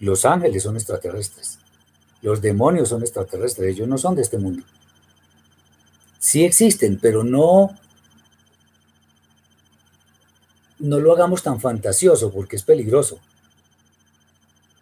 [0.00, 1.58] Los ángeles son extraterrestres.
[2.22, 3.74] Los demonios son extraterrestres.
[3.74, 4.62] Ellos no son de este mundo.
[6.18, 7.70] Sí existen, pero no,
[10.78, 13.18] no lo hagamos tan fantasioso porque es peligroso.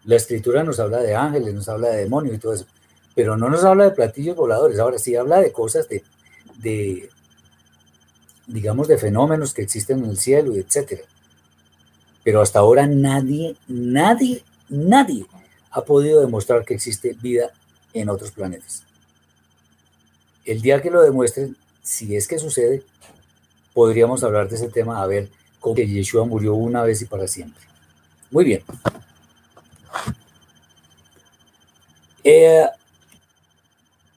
[0.04, 2.66] La escritura nos habla de ángeles, nos habla de demonios y todo eso,
[3.14, 4.78] pero no nos habla de platillos voladores.
[4.78, 6.02] Ahora sí habla de cosas de,
[6.58, 7.10] de
[8.46, 11.02] digamos, de fenómenos que existen en el cielo y etcétera.
[12.24, 15.26] Pero hasta ahora nadie, nadie Nadie
[15.70, 17.50] ha podido demostrar que existe vida
[17.92, 18.84] en otros planetas.
[20.44, 22.82] El día que lo demuestren, si es que sucede,
[23.74, 25.28] podríamos hablar de ese tema, a ver
[25.60, 27.62] cómo que Yeshua murió una vez y para siempre.
[28.30, 28.62] Muy bien.
[32.24, 32.66] Eh,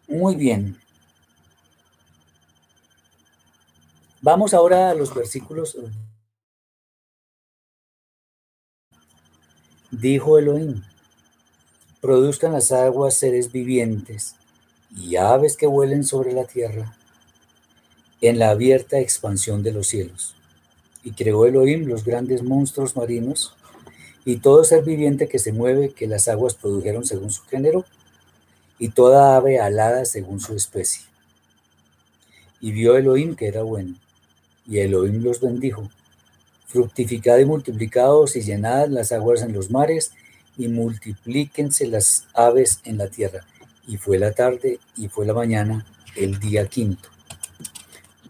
[0.07, 0.77] muy bien.
[4.21, 5.77] Vamos ahora a los versículos
[9.91, 10.81] Dijo Elohim,
[11.99, 14.35] produzcan las aguas seres vivientes
[14.95, 16.95] y aves que vuelen sobre la tierra
[18.21, 20.33] en la abierta expansión de los cielos.
[21.03, 23.53] Y creó Elohim los grandes monstruos marinos
[24.23, 27.83] y todo ser viviente que se mueve que las aguas produjeron según su género
[28.79, 31.03] y toda ave alada según su especie.
[32.61, 33.95] Y vio Elohim que era bueno,
[34.65, 35.89] y Elohim los bendijo
[36.71, 40.13] fructificad y multiplicados y llenad las aguas en los mares
[40.57, 43.45] y multiplíquense las aves en la tierra.
[43.87, 47.09] Y fue la tarde y fue la mañana, el día quinto.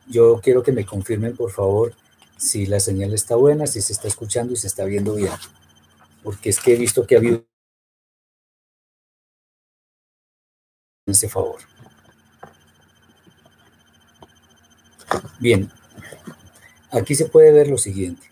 [0.08, 1.94] Yo quiero que me confirmen, por favor,
[2.38, 5.32] si la señal está buena, si se está escuchando y se está viendo bien.
[6.24, 7.46] Porque es que he visto que ha habido
[11.06, 11.60] ese favor.
[15.39, 15.72] Bien,
[16.92, 18.30] aquí se puede ver lo siguiente.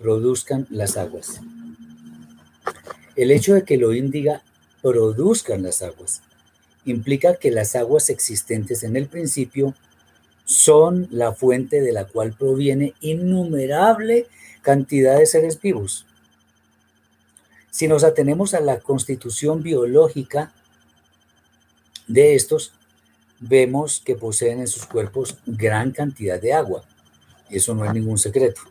[0.00, 1.40] Produzcan las aguas.
[3.16, 4.42] El hecho de que lo diga
[4.82, 6.22] produzcan las aguas
[6.86, 9.74] implica que las aguas existentes en el principio
[10.44, 14.26] son la fuente de la cual proviene innumerable
[14.62, 16.06] cantidad de seres vivos.
[17.70, 20.52] Si nos atenemos a la constitución biológica
[22.08, 22.72] de estos,
[23.38, 26.84] vemos que poseen en sus cuerpos gran cantidad de agua.
[27.48, 28.62] Eso no es ningún secreto.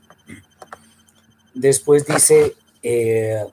[1.59, 3.43] Después dice, eh,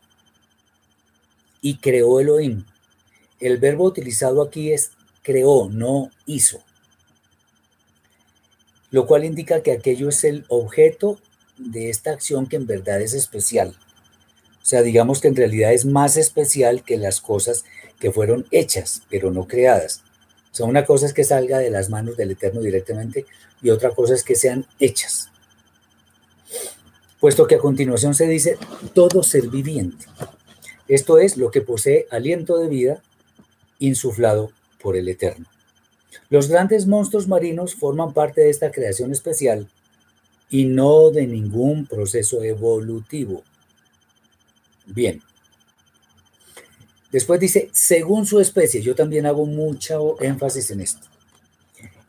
[1.61, 2.65] y creó Elohim.
[3.41, 4.93] El verbo utilizado aquí es
[5.25, 6.63] creó, no hizo.
[8.93, 11.19] Lo cual indica que aquello es el objeto
[11.59, 13.77] de esta acción que en verdad es especial.
[14.63, 17.65] O sea, digamos que en realidad es más especial que las cosas
[17.99, 20.05] que fueron hechas, pero no creadas.
[20.53, 23.27] O sea, una cosa es que salga de las manos del Eterno directamente
[23.63, 25.33] y otra cosa es que sean hechas.
[27.21, 28.59] Puesto que a continuación se dice
[28.95, 30.07] todo ser viviente.
[30.87, 33.03] Esto es lo que posee aliento de vida
[33.79, 34.53] insuflado
[34.83, 35.47] por el Eterno.
[36.29, 39.69] Los grandes monstruos marinos forman parte de esta creación especial
[40.51, 43.43] y no de ningún proceso evolutivo.
[44.87, 45.23] Bien.
[47.11, 51.07] Después dice, según su especie, yo también hago mucho énfasis en esto.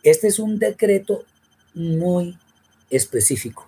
[0.03, 1.23] Este es un decreto
[1.73, 2.37] muy
[2.89, 3.67] específico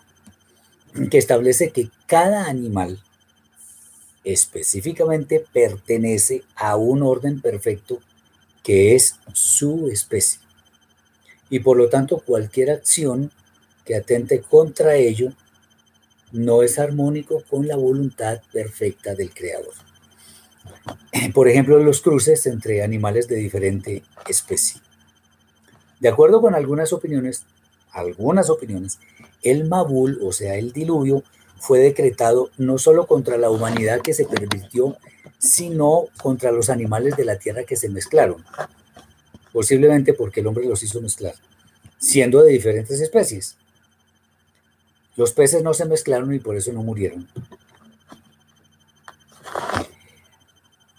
[1.09, 3.01] que establece que cada animal
[4.23, 7.99] específicamente pertenece a un orden perfecto
[8.63, 10.39] que es su especie.
[11.49, 13.31] Y por lo tanto cualquier acción
[13.85, 15.33] que atente contra ello
[16.31, 19.73] no es armónico con la voluntad perfecta del Creador.
[21.33, 24.81] Por ejemplo, los cruces entre animales de diferente especie.
[25.99, 27.45] De acuerdo con algunas opiniones,
[27.91, 28.99] algunas opiniones,
[29.43, 31.23] el Mabul, o sea, el diluvio,
[31.59, 34.97] fue decretado no solo contra la humanidad que se permitió,
[35.37, 38.43] sino contra los animales de la tierra que se mezclaron,
[39.51, 41.35] posiblemente porque el hombre los hizo mezclar,
[41.97, 43.57] siendo de diferentes especies.
[45.15, 47.27] Los peces no se mezclaron y por eso no murieron.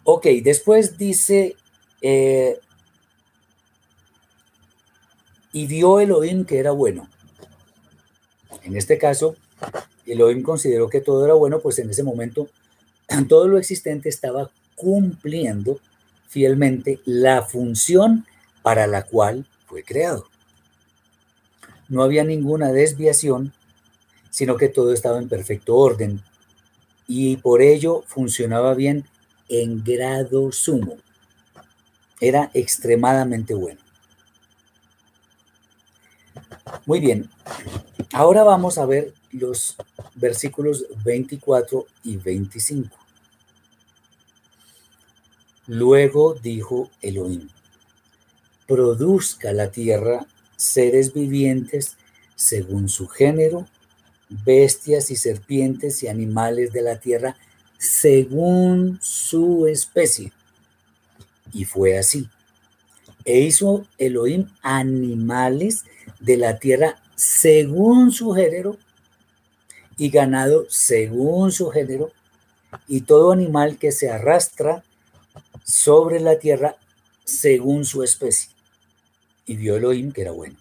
[0.05, 1.57] Ok, después dice,
[2.03, 2.59] eh,
[5.53, 7.09] y vio Elohim que era bueno.
[8.63, 9.37] En este caso,
[10.07, 12.49] Elohim consideró que todo era bueno, pues en ese momento
[13.29, 15.79] todo lo existente estaba cumpliendo
[16.29, 18.27] fielmente la función
[18.63, 20.27] para la cual fue creado.
[21.89, 23.53] No había ninguna desviación,
[24.31, 26.23] sino que todo estaba en perfecto orden
[27.09, 29.05] y por ello funcionaba bien
[29.49, 30.97] en grado sumo.
[32.21, 33.80] Era extremadamente bueno.
[36.87, 37.29] Muy bien,
[38.13, 39.77] ahora vamos a ver los
[40.15, 42.97] versículos 24 y 25.
[45.67, 47.49] Luego dijo Elohim,
[48.67, 51.97] produzca la tierra seres vivientes
[52.35, 53.69] según su género,
[54.29, 57.37] bestias y serpientes y animales de la tierra
[57.79, 60.33] según su especie.
[61.53, 62.29] Y fue así.
[63.25, 65.85] E hizo Elohim animales
[66.21, 68.77] de la tierra según su género
[69.97, 72.11] y ganado según su género,
[72.89, 74.83] y todo animal que se arrastra
[75.65, 76.77] sobre la tierra
[77.25, 78.51] según su especie.
[79.45, 80.57] Y vio Elohim que era bueno.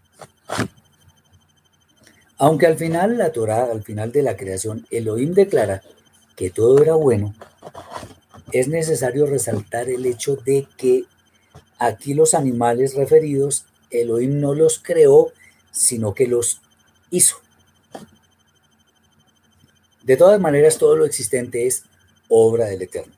[2.37, 5.83] Aunque al final la Torah, al final de la creación, Elohim declara
[6.35, 7.33] que todo era bueno,
[8.51, 11.05] es necesario resaltar el hecho de que
[11.77, 15.31] aquí los animales referidos, Elohim no los creó,
[15.71, 16.61] sino que los
[17.11, 17.37] hizo.
[20.03, 21.83] De todas maneras, todo lo existente es
[22.29, 23.13] obra del Eterno.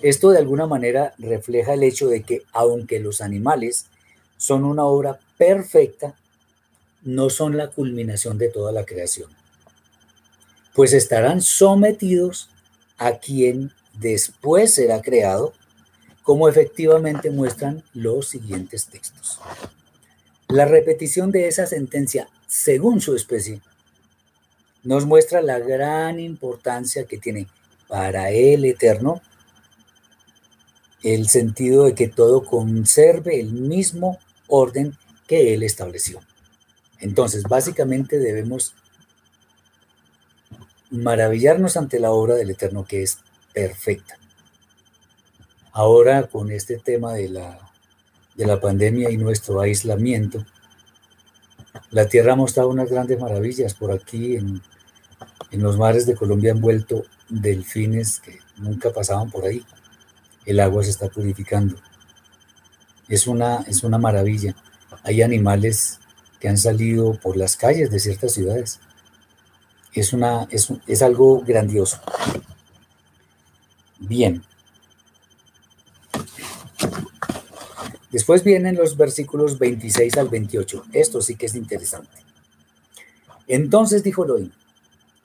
[0.00, 3.86] Esto de alguna manera refleja el hecho de que aunque los animales
[4.36, 6.14] son una obra perfecta,
[7.02, 9.30] no son la culminación de toda la creación,
[10.74, 12.48] pues estarán sometidos
[12.98, 15.52] a quien después será creado,
[16.22, 19.40] como efectivamente muestran los siguientes textos.
[20.48, 23.60] La repetición de esa sentencia según su especie
[24.82, 27.46] nos muestra la gran importancia que tiene
[27.86, 29.20] para el Eterno
[31.02, 34.96] el sentido de que todo conserve el mismo orden
[35.26, 36.20] que Él estableció.
[36.98, 38.74] Entonces, básicamente debemos
[40.90, 43.18] maravillarnos ante la obra del Eterno que es
[43.52, 44.18] perfecta.
[45.72, 47.67] Ahora con este tema de la,
[48.38, 50.46] de la pandemia y nuestro aislamiento,
[51.90, 54.62] la Tierra ha mostrado unas grandes maravillas por aquí en,
[55.50, 59.64] los mares de Colombia han vuelto delfines que nunca pasaban por ahí.
[60.44, 61.76] El agua se está purificando.
[63.08, 64.54] Es una, es una maravilla.
[65.02, 66.00] Hay animales
[66.38, 68.78] que han salido por las calles de ciertas ciudades.
[69.94, 71.98] Es, una, es, es algo grandioso.
[73.98, 74.42] Bien.
[78.18, 80.86] Después vienen los versículos 26 al 28.
[80.92, 82.18] Esto sí que es interesante.
[83.46, 84.50] Entonces dijo Elohim,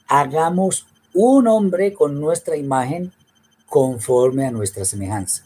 [0.07, 3.11] hagamos un hombre con nuestra imagen
[3.65, 5.43] conforme a nuestra semejanza,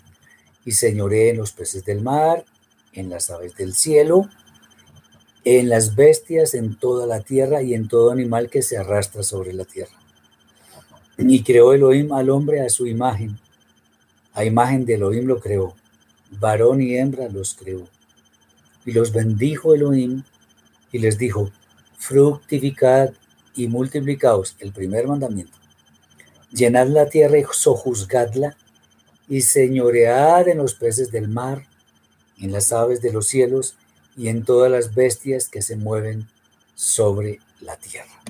[0.65, 2.43] y señoré en los peces del mar,
[2.91, 4.27] en las aves del cielo,
[5.45, 9.53] en las bestias, en toda la tierra y en todo animal que se arrastra sobre
[9.53, 9.95] la tierra.
[11.17, 13.39] Y creó Elohim al hombre a su imagen.
[14.33, 15.73] A imagen de Elohim lo creó.
[16.31, 17.87] Varón y hembra los creó.
[18.85, 20.23] Y los bendijo Elohim
[20.91, 21.51] y les dijo,
[21.97, 23.11] fructificad
[23.55, 25.57] y multiplicaos, el primer mandamiento.
[26.51, 28.55] Llenad la tierra y sojuzgadla,
[29.29, 31.65] y señoread en los peces del mar,
[32.39, 33.75] en las aves de los cielos
[34.15, 36.27] y en todas las bestias que se mueven
[36.75, 38.21] sobre la tierra.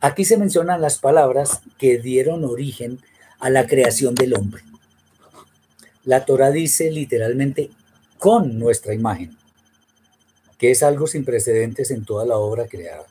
[0.00, 3.00] Aquí se mencionan las palabras que dieron origen
[3.38, 4.62] a la creación del hombre.
[6.06, 7.68] La Torah dice literalmente
[8.18, 9.36] con nuestra imagen,
[10.56, 13.06] que es algo sin precedentes en toda la obra creada.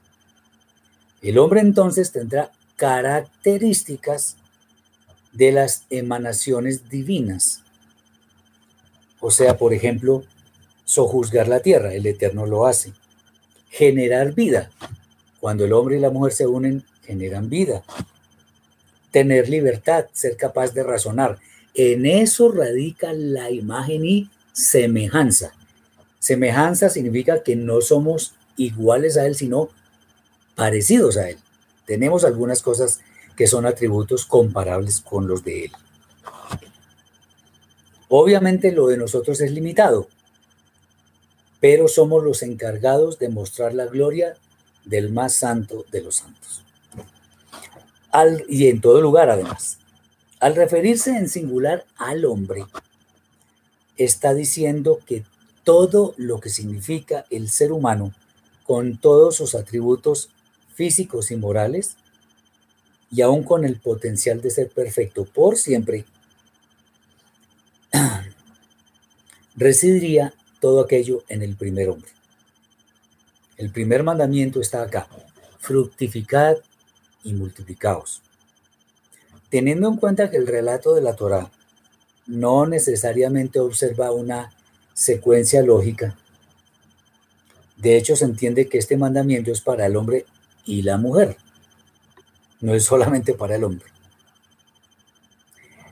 [1.21, 4.37] El hombre entonces tendrá características
[5.33, 7.63] de las emanaciones divinas.
[9.19, 10.23] O sea, por ejemplo,
[10.85, 12.93] sojuzgar la tierra, el Eterno lo hace.
[13.69, 14.71] Generar vida.
[15.41, 17.83] Cuando el hombre y la mujer se unen, generan vida.
[19.11, 21.39] Tener libertad, ser capaz de razonar.
[21.75, 25.53] En eso radica la imagen y semejanza.
[26.19, 29.69] Semejanza significa que no somos iguales a Él, sino
[30.55, 31.37] parecidos a Él.
[31.85, 33.01] Tenemos algunas cosas
[33.35, 35.71] que son atributos comparables con los de Él.
[38.07, 40.07] Obviamente lo de nosotros es limitado,
[41.59, 44.37] pero somos los encargados de mostrar la gloria
[44.85, 46.63] del más santo de los santos.
[48.47, 49.79] Y en todo lugar además.
[50.39, 52.65] Al referirse en singular al hombre,
[53.97, 55.23] está diciendo que
[55.63, 58.13] todo lo que significa el ser humano,
[58.63, 60.29] con todos sus atributos
[60.73, 61.95] físicos y morales,
[63.11, 66.05] y aún con el potencial de ser perfecto por siempre,
[69.55, 72.11] residiría todo aquello en el primer hombre.
[73.57, 75.07] El primer mandamiento está acá,
[75.59, 76.57] fructificad
[77.23, 78.21] y multiplicaos.
[79.55, 81.49] Teniendo en cuenta que el relato de la Torá
[82.27, 84.51] no necesariamente observa una
[84.93, 86.17] secuencia lógica,
[87.77, 90.25] de hecho se entiende que este mandamiento es para el hombre
[90.65, 91.37] y la mujer.
[92.59, 93.85] No es solamente para el hombre.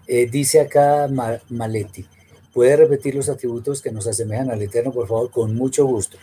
[0.08, 1.08] Eh, dice acá
[1.48, 2.06] Maleti,
[2.52, 5.32] ¿puede repetir los atributos que nos asemejan al Eterno, por favor?
[5.32, 6.18] Con mucho gusto.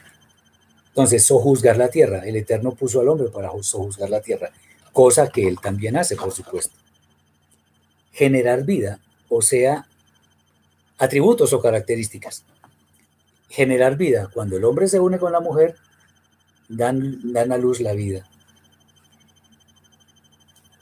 [0.88, 2.18] Entonces, sojuzgar la tierra.
[2.18, 4.50] El Eterno puso al hombre para sojuzgar la tierra,
[4.92, 6.79] cosa que él también hace, por supuesto.
[8.12, 9.86] Generar vida, o sea,
[10.98, 12.44] atributos o características.
[13.48, 14.30] Generar vida.
[14.32, 15.76] Cuando el hombre se une con la mujer,
[16.68, 18.30] dan, dan a luz la vida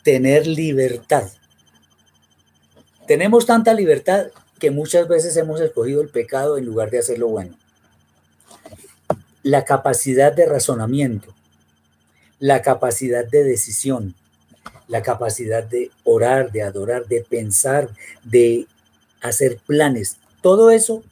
[0.08, 1.28] tener libertad.
[3.06, 4.28] Tenemos tanta libertad
[4.58, 7.54] que muchas veces hemos escogido el pecado en lugar de hacer lo bueno.
[9.42, 11.34] La capacidad de razonamiento,
[12.38, 14.14] la capacidad de decisión,
[14.88, 17.90] la capacidad de orar, de adorar, de pensar,
[18.24, 18.66] de
[19.20, 20.16] hacer planes.
[20.40, 21.04] Todo eso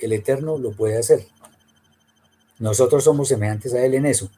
[0.00, 1.26] el Eterno lo puede hacer.
[2.58, 4.28] Nosotros somos semejantes a Él en eso.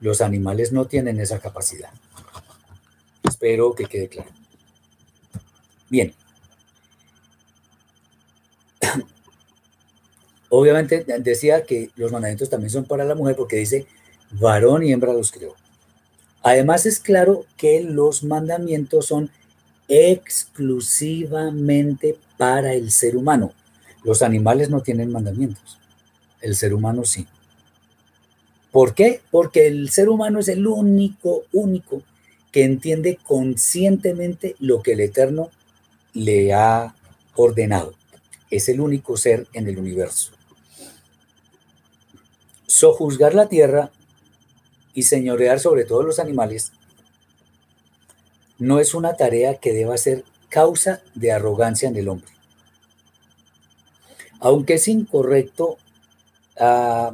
[0.00, 1.90] Los animales no tienen esa capacidad.
[3.22, 4.30] Espero que quede claro.
[5.88, 6.14] Bien.
[10.50, 13.86] Obviamente decía que los mandamientos también son para la mujer porque dice
[14.32, 15.56] varón y hembra los creó.
[16.44, 19.30] Además es claro que los mandamientos son
[19.88, 23.54] exclusivamente para el ser humano.
[24.04, 25.78] Los animales no tienen mandamientos,
[26.42, 27.26] el ser humano sí.
[28.70, 29.22] ¿Por qué?
[29.30, 32.02] Porque el ser humano es el único, único
[32.52, 35.50] que entiende conscientemente lo que el Eterno
[36.12, 36.94] le ha
[37.36, 37.94] ordenado.
[38.50, 40.32] Es el único ser en el universo.
[42.66, 43.90] Sojuzgar la tierra
[44.94, 46.72] y señorear sobre todos los animales
[48.58, 52.32] no es una tarea que deba ser causa de arrogancia en el hombre.
[54.38, 55.76] Aunque es incorrecto
[56.58, 57.12] ah,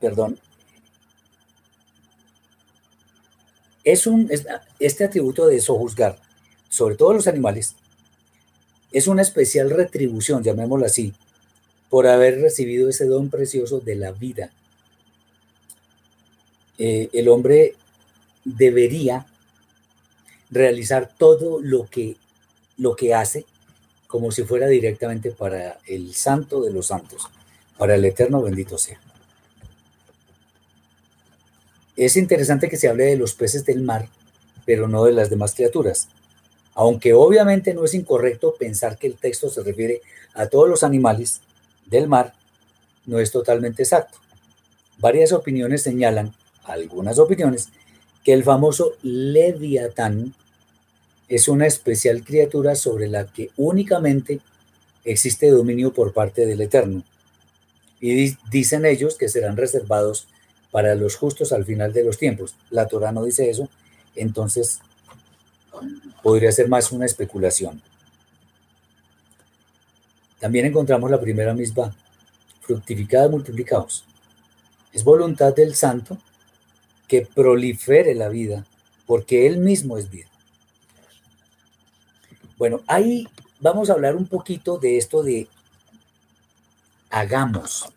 [0.00, 0.38] perdón,
[3.84, 4.30] es un,
[4.78, 6.18] este atributo de sojuzgar,
[6.68, 7.74] sobre todo los animales,
[8.92, 11.14] es una especial retribución, llamémoslo así,
[11.90, 14.50] por haber recibido ese don precioso de la vida.
[16.78, 17.74] Eh, el hombre
[18.44, 19.26] debería
[20.50, 22.16] realizar todo lo que,
[22.76, 23.44] lo que hace
[24.06, 27.28] como si fuera directamente para el santo de los santos,
[27.76, 28.98] para el eterno bendito sea.
[31.96, 34.08] Es interesante que se hable de los peces del mar,
[34.64, 36.08] pero no de las demás criaturas.
[36.74, 40.00] Aunque obviamente no es incorrecto pensar que el texto se refiere
[40.32, 41.40] a todos los animales
[41.88, 42.34] del mar,
[43.06, 44.18] no es totalmente exacto.
[44.98, 46.34] Varias opiniones señalan,
[46.64, 47.68] algunas opiniones,
[48.24, 50.34] que el famoso Leviatán
[51.28, 54.40] es una especial criatura sobre la que únicamente
[55.04, 57.02] existe dominio por parte del Eterno.
[58.00, 60.28] Y dicen ellos que serán reservados
[60.70, 62.54] para los justos al final de los tiempos.
[62.70, 63.68] La Torah no dice eso,
[64.14, 64.80] entonces
[66.22, 67.82] podría ser más una especulación.
[70.40, 71.94] También encontramos la primera misma,
[72.60, 74.04] fructificados multiplicados.
[74.92, 76.18] Es voluntad del santo
[77.06, 78.66] que prolifere la vida,
[79.06, 80.28] porque él mismo es vida.
[82.56, 83.28] Bueno, ahí
[83.60, 85.48] vamos a hablar un poquito de esto de
[87.10, 87.88] hagamos.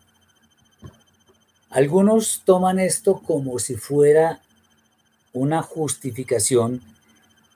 [1.70, 4.40] Algunos toman esto como si fuera
[5.32, 6.82] una justificación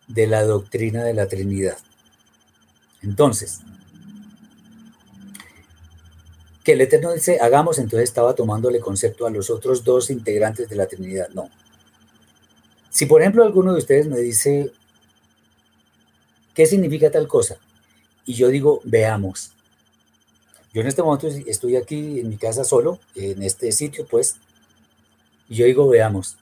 [0.09, 1.79] de la doctrina de la Trinidad.
[3.03, 3.61] Entonces,
[6.67, 10.75] que el Eterno dice, hagamos, entonces estaba tomándole concepto a los otros dos integrantes de
[10.75, 11.29] la Trinidad.
[11.33, 11.49] No.
[12.91, 14.73] Si por ejemplo alguno de ustedes me dice,
[16.55, 17.59] ¿qué significa tal cosa?
[18.25, 19.53] Y yo digo, veamos.
[20.75, 24.35] Yo en este momento estoy aquí en mi casa solo, en este sitio, pues,
[25.49, 26.37] y yo digo, veamos,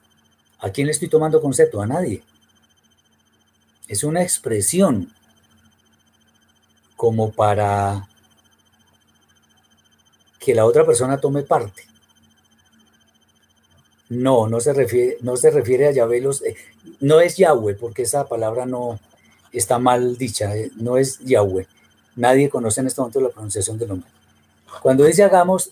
[0.57, 1.83] ¿a quién le estoy tomando concepto?
[1.83, 2.23] A nadie.
[3.87, 5.13] Es una expresión
[6.95, 8.09] como para
[10.45, 11.81] que la otra persona tome parte.
[14.09, 16.55] No, no se refiere, no se refiere a Yahvé, eh,
[16.99, 18.99] no es Yahweh, porque esa palabra no
[19.51, 21.65] está mal dicha, eh, no es Yahweh.
[22.15, 24.07] Nadie conoce en este momento la pronunciación del nombre.
[24.83, 25.71] Cuando dice hagamos,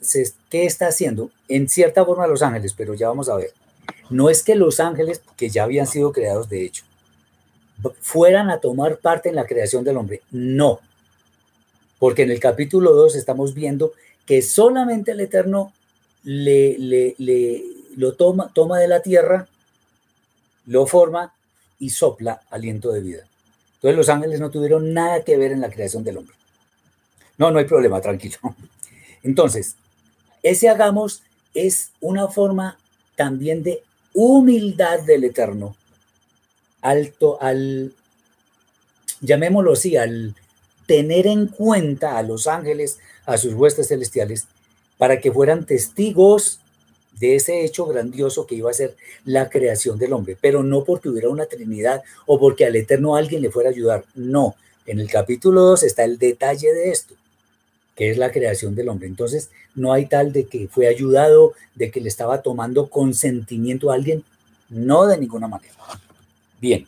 [0.50, 1.30] ¿qué está haciendo?
[1.48, 3.52] En cierta forma los ángeles, pero ya vamos a ver.
[4.10, 6.84] No es que los ángeles, que ya habían sido creados de hecho,
[8.02, 10.24] fueran a tomar parte en la creación del hombre.
[10.32, 10.80] No.
[12.00, 13.94] Porque en el capítulo 2 estamos viendo
[14.26, 15.74] que solamente el Eterno
[16.24, 17.64] le, le,
[17.96, 19.48] lo toma, toma de la tierra,
[20.66, 21.34] lo forma
[21.80, 23.24] y sopla aliento de vida.
[23.76, 26.36] Entonces los ángeles no tuvieron nada que ver en la creación del hombre.
[27.38, 28.38] No, no hay problema, tranquilo.
[29.24, 29.76] Entonces,
[30.42, 31.24] ese hagamos
[31.54, 32.78] es una forma
[33.16, 33.84] también de
[34.14, 35.76] humildad del Eterno,
[36.82, 37.94] alto al,
[39.22, 40.36] llamémoslo así, al
[40.86, 44.48] tener en cuenta a los ángeles, a sus huestes celestiales,
[44.98, 46.60] para que fueran testigos
[47.20, 51.10] de ese hecho grandioso que iba a ser la creación del hombre, pero no porque
[51.10, 54.56] hubiera una Trinidad o porque al Eterno alguien le fuera a ayudar, no.
[54.86, 57.16] En el capítulo 2 está el detalle de esto
[57.96, 59.08] que es la creación del hombre.
[59.08, 63.96] Entonces, no hay tal de que fue ayudado, de que le estaba tomando consentimiento a
[63.96, 64.24] alguien,
[64.70, 65.74] no de ninguna manera.
[66.60, 66.88] Bien.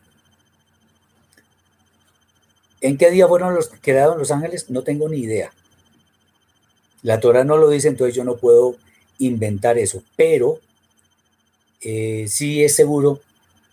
[2.86, 4.70] ¿En qué día fueron los creados los ángeles?
[4.70, 5.52] No tengo ni idea.
[7.02, 8.76] La Torah no lo dice, entonces yo no puedo
[9.18, 10.60] inventar eso, pero
[11.82, 13.22] eh, sí es seguro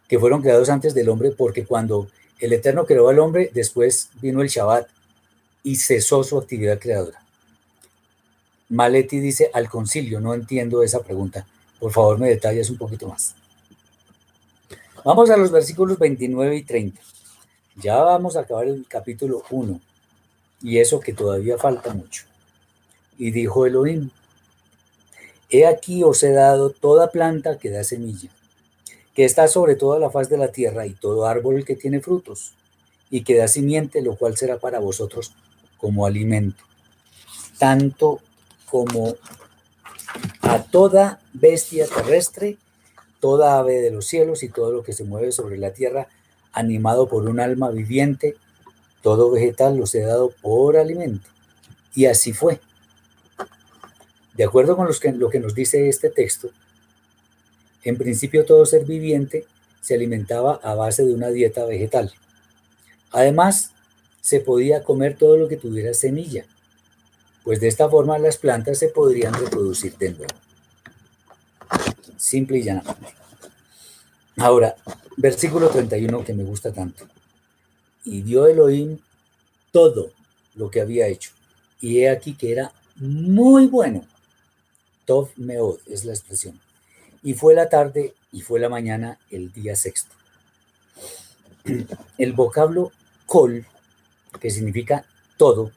[0.08, 2.08] que fueron creados antes del hombre porque cuando
[2.40, 4.88] el Eterno creó al hombre, después vino el Shabbat
[5.62, 7.22] y cesó su actividad creadora.
[8.70, 11.46] Maletti dice al concilio, no entiendo esa pregunta.
[11.78, 13.34] Por favor, me detalles un poquito más.
[15.04, 17.11] Vamos a los versículos 29 y 30.
[17.76, 19.80] Ya vamos a acabar el capítulo 1.
[20.62, 22.24] Y eso que todavía falta mucho.
[23.18, 24.10] Y dijo Elohim,
[25.50, 28.30] he aquí os he dado toda planta que da semilla,
[29.14, 32.54] que está sobre toda la faz de la tierra, y todo árbol que tiene frutos,
[33.10, 35.34] y que da simiente, lo cual será para vosotros
[35.78, 36.62] como alimento.
[37.58, 38.20] Tanto
[38.70, 39.16] como
[40.42, 42.56] a toda bestia terrestre,
[43.20, 46.08] toda ave de los cielos y todo lo que se mueve sobre la tierra,
[46.52, 48.36] animado por un alma viviente,
[49.02, 51.28] todo vegetal los he dado por alimento.
[51.94, 52.60] Y así fue.
[54.34, 54.88] De acuerdo con
[55.18, 56.50] lo que nos dice este texto,
[57.84, 59.46] en principio todo ser viviente
[59.80, 62.12] se alimentaba a base de una dieta vegetal.
[63.10, 63.72] Además,
[64.20, 66.46] se podía comer todo lo que tuviera semilla,
[67.42, 70.34] pues de esta forma las plantas se podrían reproducir de nuevo.
[72.16, 73.21] Simple y llanamente.
[74.42, 74.74] Ahora,
[75.16, 77.06] versículo 31 que me gusta tanto.
[78.04, 78.98] Y dio Elohim
[79.70, 80.10] todo
[80.56, 81.30] lo que había hecho.
[81.80, 84.04] Y he aquí que era muy bueno.
[85.04, 86.58] Tov meod es la expresión.
[87.22, 90.12] Y fue la tarde y fue la mañana el día sexto.
[92.18, 92.90] El vocablo
[93.26, 93.64] kol,
[94.40, 95.06] que significa
[95.36, 95.70] todo,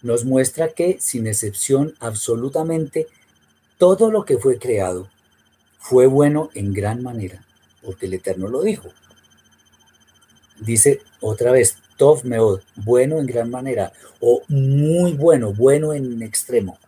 [0.00, 3.06] nos muestra que, sin excepción, absolutamente
[3.76, 5.10] todo lo que fue creado
[5.88, 7.42] fue bueno en gran manera,
[7.82, 8.90] porque el Eterno lo dijo.
[10.60, 16.78] Dice otra vez, Tov Meod, bueno en gran manera, o muy bueno, bueno en extremo.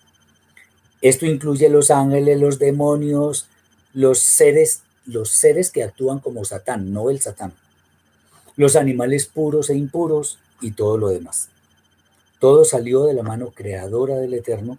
[1.01, 3.49] Esto incluye los ángeles, los demonios,
[3.95, 7.55] los seres, los seres que actúan como Satán, no el Satán.
[8.57, 11.49] Los animales puros e impuros y todo lo demás.
[12.39, 14.77] Todo salió de la mano creadora del Eterno,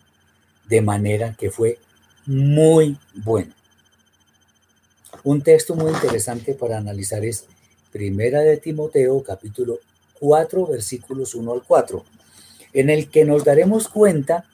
[0.69, 1.79] de manera que fue
[2.27, 3.51] muy bueno.
[5.23, 7.45] Un texto muy interesante para analizar es
[7.91, 9.79] Primera de Timoteo, capítulo
[10.19, 12.03] 4, versículos 1 al 4,
[12.73, 14.45] en el que nos daremos cuenta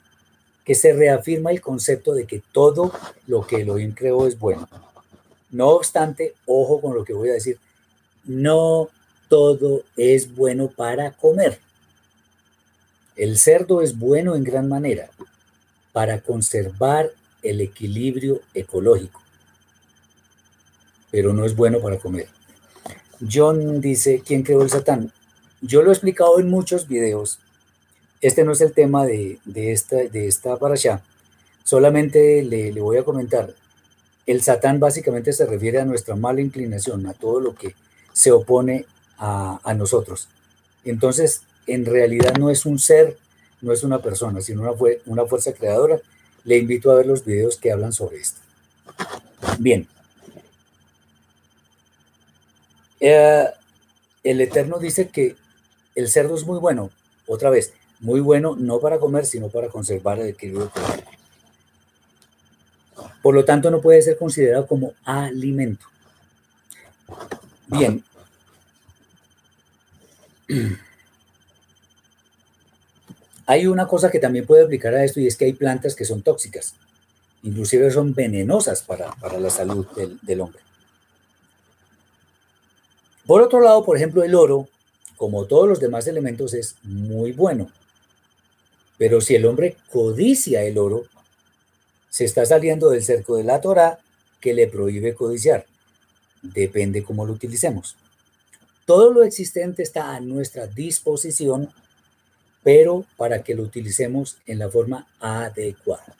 [0.66, 2.92] que se reafirma el concepto de que todo
[3.26, 4.68] lo que Elohim creó es bueno.
[5.50, 7.58] No obstante, ojo con lo que voy a decir,
[8.24, 8.90] no
[9.30, 11.60] todo es bueno para comer.
[13.16, 15.08] El cerdo es bueno en gran manera
[15.92, 17.10] para conservar
[17.42, 19.22] el equilibrio ecológico,
[21.10, 22.28] pero no es bueno para comer.
[23.30, 25.12] John dice, ¿quién creó el Satán?
[25.60, 27.40] Yo lo he explicado en muchos videos
[28.20, 31.02] este no es el tema de, esta, de esta para allá.
[31.64, 33.54] Solamente le, voy a comentar.
[34.26, 37.74] El Satán básicamente se refiere a nuestra mala inclinación, a todo lo que
[38.12, 38.86] se opone
[39.18, 40.28] a, nosotros.
[40.84, 43.16] Entonces, en realidad no es un ser,
[43.60, 44.72] no es una persona, sino una,
[45.06, 46.00] una fuerza creadora.
[46.44, 48.40] Le invito a ver los videos que hablan sobre esto.
[49.58, 49.86] Bien.
[53.00, 53.46] Eh,
[54.24, 55.36] el Eterno dice que
[55.94, 56.90] el cerdo es muy bueno.
[57.26, 60.70] Otra vez, muy bueno no para comer, sino para conservar el equilibrio
[63.22, 65.86] Por lo tanto, no puede ser considerado como alimento.
[67.66, 68.04] Bien.
[73.46, 76.04] Hay una cosa que también puede aplicar a esto y es que hay plantas que
[76.04, 76.74] son tóxicas,
[77.42, 79.86] inclusive son venenosas para, la salud
[80.20, 80.60] del hombre.
[83.28, 84.68] Por otro lado, por ejemplo, el oro,
[85.18, 87.70] como todos los demás elementos, es muy bueno.
[88.96, 91.02] Pero si el hombre codicia el oro,
[92.08, 93.98] se está saliendo del cerco de la Torah
[94.40, 95.66] que le prohíbe codiciar.
[96.40, 97.96] Depende cómo lo utilicemos.
[98.86, 101.68] Todo lo existente está a nuestra disposición,
[102.62, 106.16] pero para que lo utilicemos en la forma adecuada.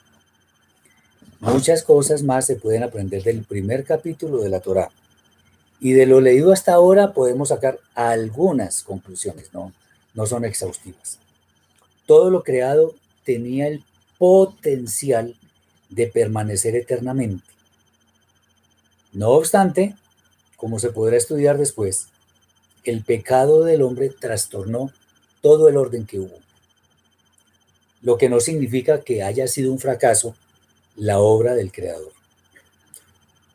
[1.39, 4.91] Muchas cosas más se pueden aprender del primer capítulo de la Torah.
[5.79, 9.73] Y de lo leído hasta ahora podemos sacar algunas conclusiones, no,
[10.13, 11.19] no son exhaustivas
[12.09, 13.83] todo lo creado tenía el
[14.17, 15.35] potencial
[15.89, 17.45] de permanecer eternamente.
[19.13, 19.95] No obstante,
[20.57, 22.07] como se podrá estudiar después,
[22.83, 24.91] el pecado del hombre trastornó
[25.41, 26.39] todo el orden que hubo,
[28.01, 30.35] lo que no significa que haya sido un fracaso
[30.95, 32.11] la obra del Creador.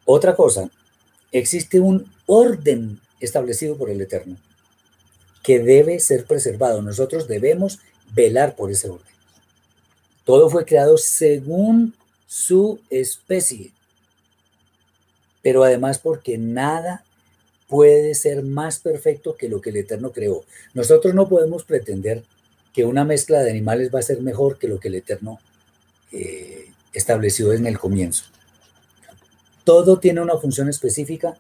[0.05, 0.71] Otra cosa,
[1.39, 4.37] existe un orden establecido por el Eterno
[5.43, 6.81] que debe ser preservado.
[6.81, 7.81] Nosotros debemos
[8.15, 9.15] velar por ese orden.
[10.25, 11.95] Todo fue creado según
[12.27, 13.73] su especie,
[15.43, 17.05] pero además porque nada
[17.69, 20.45] puede ser más perfecto que lo que el Eterno creó.
[20.73, 22.25] Nosotros no podemos pretender
[22.73, 25.41] que una mezcla de animales va a ser mejor que lo que el Eterno
[26.13, 28.25] eh, estableció en el comienzo.
[29.65, 31.37] Todo tiene una función específica,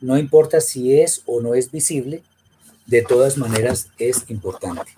[0.00, 2.22] no importa si es o no es visible,
[2.86, 4.92] de todas maneras es importante.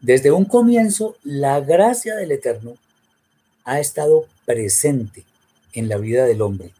[0.00, 2.76] Desde un comienzo, la gracia del Eterno
[3.64, 5.24] ha estado presente
[5.72, 6.72] en la vida del hombre.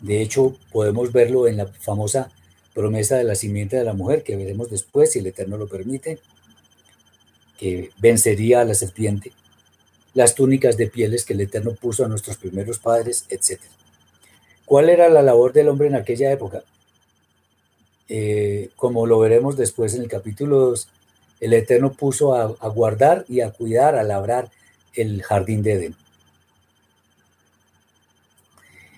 [0.00, 2.30] De hecho, podemos verlo en la famosa
[2.74, 6.20] promesa de la simiente de la mujer, que veremos después, si el Eterno lo permite,
[7.58, 9.32] que vencería a la serpiente,
[10.14, 13.60] las túnicas de pieles que el Eterno puso a nuestros primeros padres, etc.
[14.64, 16.62] ¿Cuál era la labor del hombre en aquella época?
[18.08, 20.88] Eh, como lo veremos después en el capítulo 2,
[21.40, 24.50] el Eterno puso a, guardar y a cuidar, a labrar
[24.94, 25.96] el jardín de Edén.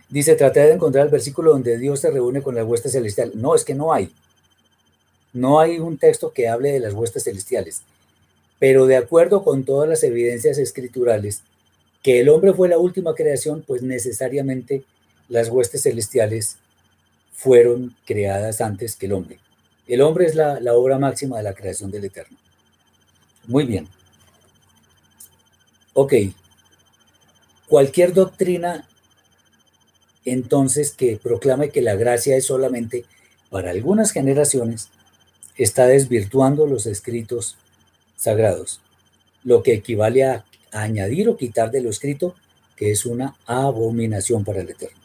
[0.08, 3.32] Dice, traté de encontrar el versículo donde Dios se reúne con la hueste celestial.
[3.34, 4.12] No, es que no hay.
[5.32, 7.82] No hay un texto que hable de las huestes celestiales.
[8.62, 11.42] Pero de acuerdo con todas las evidencias escriturales,
[12.00, 14.84] que el hombre fue la última creación, pues necesariamente
[15.28, 16.58] las huestes celestiales
[17.32, 19.40] fueron creadas antes que el hombre.
[19.88, 22.38] El hombre es la, la obra máxima de la creación del Eterno.
[23.48, 23.88] Muy bien.
[25.94, 26.14] Ok.
[27.66, 28.88] Cualquier doctrina
[30.24, 33.06] entonces que proclame que la gracia es solamente
[33.50, 34.88] para algunas generaciones,
[35.56, 37.56] está desvirtuando los escritos
[38.22, 38.80] sagrados,
[39.42, 42.34] lo que equivale a, añadir o quitar de lo escrito,
[42.76, 44.96] que es una abominación para el Eterno.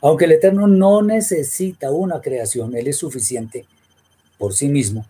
[0.00, 3.66] Aunque el Eterno no necesita una creación, Él es suficiente
[4.38, 5.06] por sí mismo.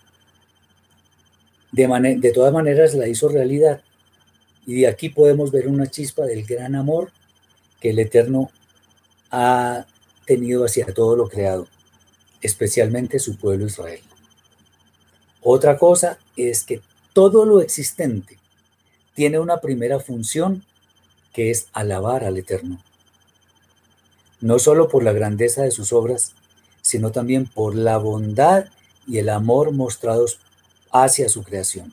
[1.71, 1.87] De,
[2.21, 3.81] de todas maneras la hizo realidad.
[4.67, 7.11] Y de aquí podemos ver una chispa del gran amor
[7.81, 8.51] que el Eterno
[9.31, 9.87] ha
[10.27, 11.67] tenido hacia todo lo creado,
[12.43, 14.03] especialmente su pueblo Israel.
[15.43, 16.81] Otra cosa es que
[17.13, 18.39] todo lo existente
[19.15, 20.65] tiene una primera función
[21.33, 22.81] que es alabar al Eterno.
[24.41, 26.33] No solo por la grandeza de sus obras,
[26.81, 28.67] sino también por la bondad
[29.07, 30.39] y el amor mostrados
[30.93, 31.93] hacia su creación.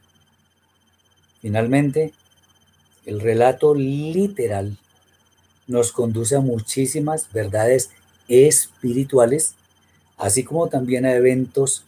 [1.41, 2.13] Finalmente,
[3.05, 4.77] el relato literal
[5.67, 7.91] nos conduce a muchísimas verdades
[8.27, 9.53] espirituales,
[10.17, 11.83] así como también a eventos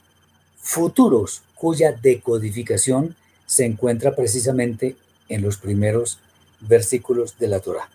[0.58, 3.16] futuros cuya decodificación
[3.46, 4.96] se encuentra precisamente
[5.30, 6.18] en los primeros
[6.60, 7.88] versículos de la Torah.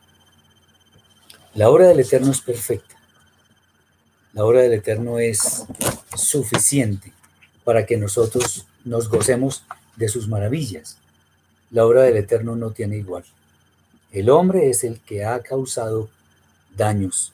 [1.52, 2.94] La obra del Eterno es perfecta.
[4.34, 5.64] La obra del Eterno es
[6.14, 7.12] suficiente
[7.64, 9.64] para que nosotros nos gocemos
[9.97, 10.98] de sus maravillas.
[11.72, 13.24] La obra del Eterno no tiene igual.
[14.12, 16.09] El hombre es el que ha causado
[16.76, 17.32] daños.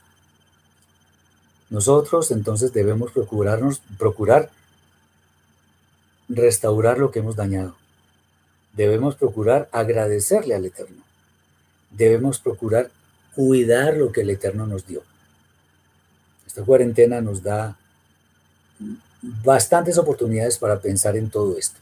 [1.68, 4.50] Nosotros entonces debemos procurarnos, procurar
[6.34, 7.76] restaurar lo que hemos dañado.
[8.72, 11.02] Debemos procurar agradecerle al Eterno.
[11.90, 12.90] Debemos procurar
[13.34, 15.02] cuidar lo que el Eterno nos dio.
[16.46, 17.76] Esta cuarentena nos da
[19.20, 21.78] bastantes oportunidades para pensar en todo esto.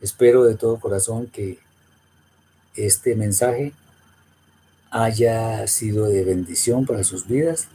[0.00, 1.58] Espero de todo corazón que
[2.74, 3.72] este mensaje
[4.90, 7.68] haya sido de bendición para sus vidas,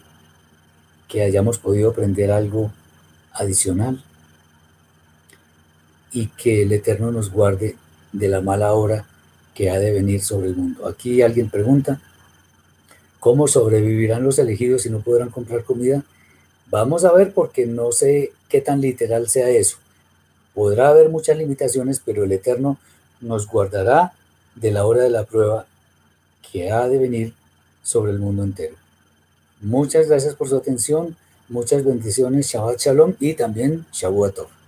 [1.08, 2.72] que hayamos podido aprender algo
[3.34, 4.04] adicional
[6.14, 7.76] y que el Eterno nos guarde
[8.12, 9.06] de la mala hora
[9.54, 10.88] que ha de venir sobre el mundo.
[10.88, 12.00] Aquí alguien pregunta,
[13.20, 16.04] ¿cómo sobrevivirán los elegidos si no podrán comprar comida?
[16.70, 19.78] Vamos a ver porque no sé qué tan literal sea eso.
[20.54, 22.78] Podrá haber muchas limitaciones, pero el Eterno
[23.22, 24.14] nos guardará
[24.56, 25.66] de la hora de la prueba
[26.52, 27.34] que ha de venir
[27.82, 28.76] sobre el mundo entero.
[29.62, 31.16] Muchas gracias por su atención,
[31.50, 34.63] muchas bendiciones, Shabbat Shalom y también Shavuot